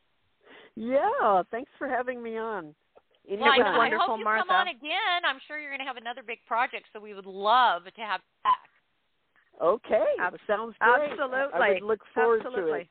Yeah, 0.76 1.42
thanks 1.50 1.70
for 1.76 1.88
having 1.88 2.22
me 2.22 2.38
on. 2.38 2.74
Well, 3.28 3.38
was 3.38 3.48
I, 3.50 3.54
Anytime. 3.54 3.80
I 3.80 4.04
hope 4.06 4.18
you 4.18 4.24
Martha. 4.24 4.44
come 4.46 4.56
on 4.56 4.68
again. 4.68 5.20
I'm 5.26 5.38
sure 5.46 5.58
you're 5.58 5.70
going 5.70 5.80
to 5.80 5.86
have 5.86 5.96
another 5.96 6.22
big 6.26 6.38
project, 6.46 6.86
so 6.92 7.00
we 7.00 7.14
would 7.14 7.26
love 7.26 7.84
to 7.84 8.00
have 8.00 8.20
you 8.20 8.36
back. 8.44 8.70
Okay, 9.62 10.04
Ab- 10.20 10.36
sounds 10.46 10.74
great. 10.78 11.10
Absolutely. 11.10 11.50
I 11.54 11.72
would 11.74 11.82
look 11.82 12.00
forward 12.14 12.42
Absolutely. 12.44 12.70
to 12.72 12.76
it. 12.80 12.88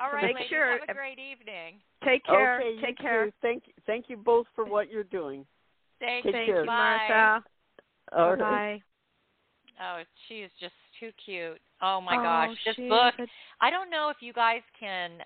All 0.00 0.10
right, 0.12 0.24
Make 0.24 0.34
ladies, 0.36 0.48
sure- 0.50 0.78
have 0.80 0.88
a 0.88 0.94
great 0.94 1.18
evening. 1.18 1.80
Take 2.04 2.24
care. 2.24 2.58
Okay, 2.60 2.74
you 2.74 2.80
Take 2.80 2.98
care. 2.98 3.26
too. 3.26 3.32
Thank 3.42 3.62
thank 3.86 4.06
you 4.08 4.16
both 4.16 4.46
for 4.54 4.64
what 4.64 4.90
you're 4.90 5.04
doing. 5.04 5.44
Thank, 6.00 6.24
Take. 6.24 6.32
Thank 6.34 6.46
care. 6.46 6.60
you, 6.62 6.66
Bye. 6.66 7.06
Martha. 7.08 7.44
All 8.16 8.30
right. 8.36 8.38
Bye. 8.38 8.82
Oh, 9.82 10.02
she 10.28 10.36
is 10.40 10.50
just 10.58 10.74
too 10.98 11.10
cute. 11.24 11.60
Oh 11.82 12.00
my 12.00 12.16
oh, 12.16 12.22
gosh, 12.22 12.56
this 12.64 12.76
she's 12.76 12.88
book. 12.88 13.14
a- 13.18 13.26
I 13.60 13.70
don't 13.70 13.90
know 13.90 14.08
if 14.08 14.16
you 14.20 14.32
guys 14.32 14.62
can 14.78 15.22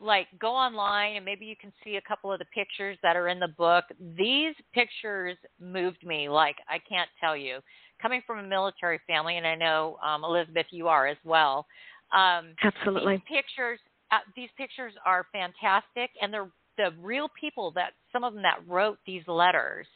like 0.00 0.26
go 0.40 0.52
online 0.52 1.16
and 1.16 1.24
maybe 1.24 1.44
you 1.44 1.56
can 1.56 1.72
see 1.84 1.96
a 1.96 2.00
couple 2.02 2.32
of 2.32 2.38
the 2.38 2.44
pictures 2.46 2.98
that 3.02 3.16
are 3.16 3.28
in 3.28 3.38
the 3.38 3.48
book. 3.48 3.84
These 4.16 4.54
pictures 4.74 5.36
moved 5.60 6.04
me 6.04 6.28
like 6.28 6.56
I 6.68 6.78
can't 6.88 7.10
tell 7.20 7.36
you. 7.36 7.58
Coming 8.02 8.22
from 8.26 8.38
a 8.38 8.42
military 8.42 8.98
family, 9.06 9.36
and 9.36 9.46
I 9.46 9.54
know 9.54 9.98
um, 10.04 10.24
Elizabeth, 10.24 10.66
you 10.70 10.88
are 10.88 11.06
as 11.06 11.18
well. 11.24 11.66
Um, 12.12 12.54
Absolutely. 12.62 13.16
These 13.16 13.36
pictures, 13.36 13.78
uh, 14.10 14.18
these 14.34 14.48
pictures 14.56 14.94
are 15.04 15.26
fantastic, 15.32 16.10
and 16.20 16.32
they're 16.32 16.50
the 16.78 16.90
real 17.02 17.28
people 17.38 17.72
that 17.72 17.92
some 18.12 18.24
of 18.24 18.32
them 18.32 18.42
that 18.42 18.60
wrote 18.66 18.98
these 19.06 19.22
letters. 19.26 19.86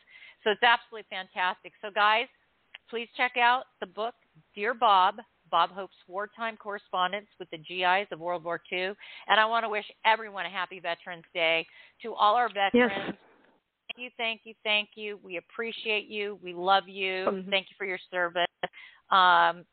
So 0.42 0.50
it's 0.50 0.62
absolutely 0.62 1.06
fantastic. 1.08 1.72
So 1.80 1.88
guys, 1.94 2.26
please 2.90 3.08
check 3.16 3.32
out 3.40 3.64
the 3.80 3.86
book 3.86 4.14
Dear 4.54 4.74
Bob. 4.74 5.16
Bob 5.54 5.70
Hope's 5.70 5.94
wartime 6.08 6.56
correspondence 6.56 7.28
with 7.38 7.48
the 7.50 7.58
GIs 7.58 8.08
of 8.10 8.18
World 8.18 8.42
War 8.42 8.60
II. 8.72 8.86
And 9.28 9.38
I 9.38 9.44
want 9.46 9.62
to 9.64 9.68
wish 9.68 9.84
everyone 10.04 10.46
a 10.46 10.50
happy 10.50 10.80
Veterans 10.80 11.22
Day. 11.32 11.64
To 12.02 12.12
all 12.12 12.34
our 12.34 12.48
veterans, 12.48 12.72
Yes. 12.74 13.14
thank 13.86 13.98
you, 13.98 14.10
thank 14.16 14.40
you, 14.42 14.54
thank 14.64 14.88
you. 14.96 15.20
We 15.22 15.36
appreciate 15.36 16.06
you. 16.08 16.40
We 16.42 16.54
love 16.54 16.88
you. 16.88 17.26
Mhm. 17.26 17.50
Thank 17.50 17.70
you 17.70 17.76
for 17.76 17.84
your 17.84 17.98
service. 18.10 18.48
Um, 19.10 19.64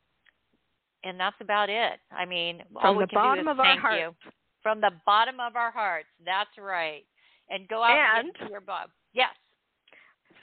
and 1.03 1.19
that's 1.19 1.41
about 1.41 1.71
it. 1.71 1.99
I 2.11 2.25
mean, 2.25 2.63
all 2.75 2.93
From 2.93 2.97
the 2.99 3.07
bottom 3.07 3.47
of 3.47 3.59
our 3.59 3.75
hearts. 3.79 3.99
you. 4.23 4.31
From 4.61 4.81
the 4.81 4.91
bottom 5.07 5.39
of 5.39 5.55
our 5.55 5.71
hearts. 5.71 6.09
That's 6.23 6.55
right. 6.59 7.07
And 7.49 7.67
go 7.67 7.81
out 7.81 8.19
and, 8.19 8.37
And- 8.39 8.49
your 8.51 8.61
Bob. 8.61 8.91
Yes. 9.13 9.35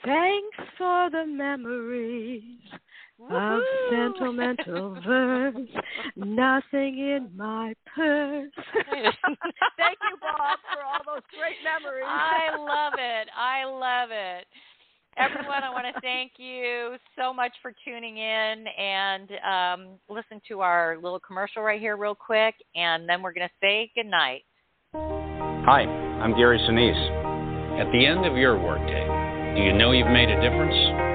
Thanks 0.03 0.57
for 0.77 1.09
the 1.09 1.25
memories 1.25 2.59
of 3.29 3.61
sentimental 3.91 4.97
verse. 5.05 5.55
Nothing 6.15 6.99
in 6.99 7.29
my 7.35 7.73
purse. 7.95 8.51
Thank 8.91 9.97
you, 10.09 10.17
Bob, 10.21 10.59
for 10.73 10.83
all 10.85 11.15
those 11.15 11.23
great 11.37 11.57
memories. 11.63 12.05
I 12.07 12.55
love 12.57 12.93
it. 12.97 13.29
I 13.35 13.65
love 13.65 14.09
it. 14.11 14.45
Everyone, 15.17 15.63
I 15.63 15.69
want 15.69 15.85
to 15.93 15.99
thank 15.99 16.33
you 16.37 16.95
so 17.17 17.33
much 17.33 17.51
for 17.61 17.73
tuning 17.83 18.17
in 18.17 18.65
and 18.77 19.29
um, 19.43 19.99
listen 20.07 20.39
to 20.47 20.61
our 20.61 20.95
little 20.95 21.19
commercial 21.19 21.61
right 21.61 21.79
here, 21.79 21.97
real 21.97 22.15
quick, 22.15 22.55
and 22.75 23.09
then 23.09 23.21
we're 23.21 23.33
going 23.33 23.47
to 23.47 23.53
say 23.59 23.91
goodnight. 23.95 24.43
Hi, 24.93 25.81
I'm 25.81 26.37
Gary 26.37 26.59
Sinise. 26.59 27.81
At 27.81 27.91
the 27.91 28.05
end 28.05 28.25
of 28.25 28.37
your 28.37 28.57
workday, 28.57 29.55
do 29.57 29.61
you 29.61 29.73
know 29.73 29.91
you've 29.91 30.07
made 30.07 30.29
a 30.29 30.39
difference? 30.41 31.08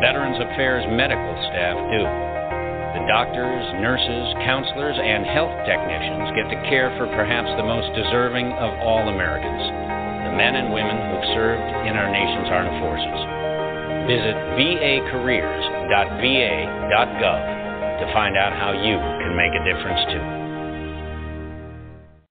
Veterans 0.00 0.38
Affairs 0.38 0.86
medical 0.90 1.34
staff 1.50 1.76
do. 1.90 2.02
The 2.98 3.04
doctors, 3.10 3.66
nurses, 3.82 4.34
counselors, 4.46 4.96
and 4.96 5.26
health 5.26 5.54
technicians 5.66 6.30
get 6.38 6.46
to 6.50 6.58
care 6.70 6.94
for 6.96 7.06
perhaps 7.18 7.50
the 7.58 7.66
most 7.66 7.90
deserving 7.94 8.52
of 8.58 8.78
all 8.80 9.08
Americans 9.08 9.88
the 10.28 10.36
men 10.36 10.52
and 10.56 10.72
women 10.72 10.96
who've 11.08 11.24
served 11.32 11.64
in 11.88 11.96
our 11.96 12.12
nation's 12.12 12.48
armed 12.52 12.76
forces. 12.84 13.20
Visit 14.04 14.36
vacareers.va.gov 14.60 17.40
to 17.98 18.06
find 18.12 18.36
out 18.36 18.52
how 18.52 18.72
you 18.72 18.98
can 19.24 19.34
make 19.34 19.54
a 19.56 19.64
difference 19.64 20.04
too. 20.12 20.37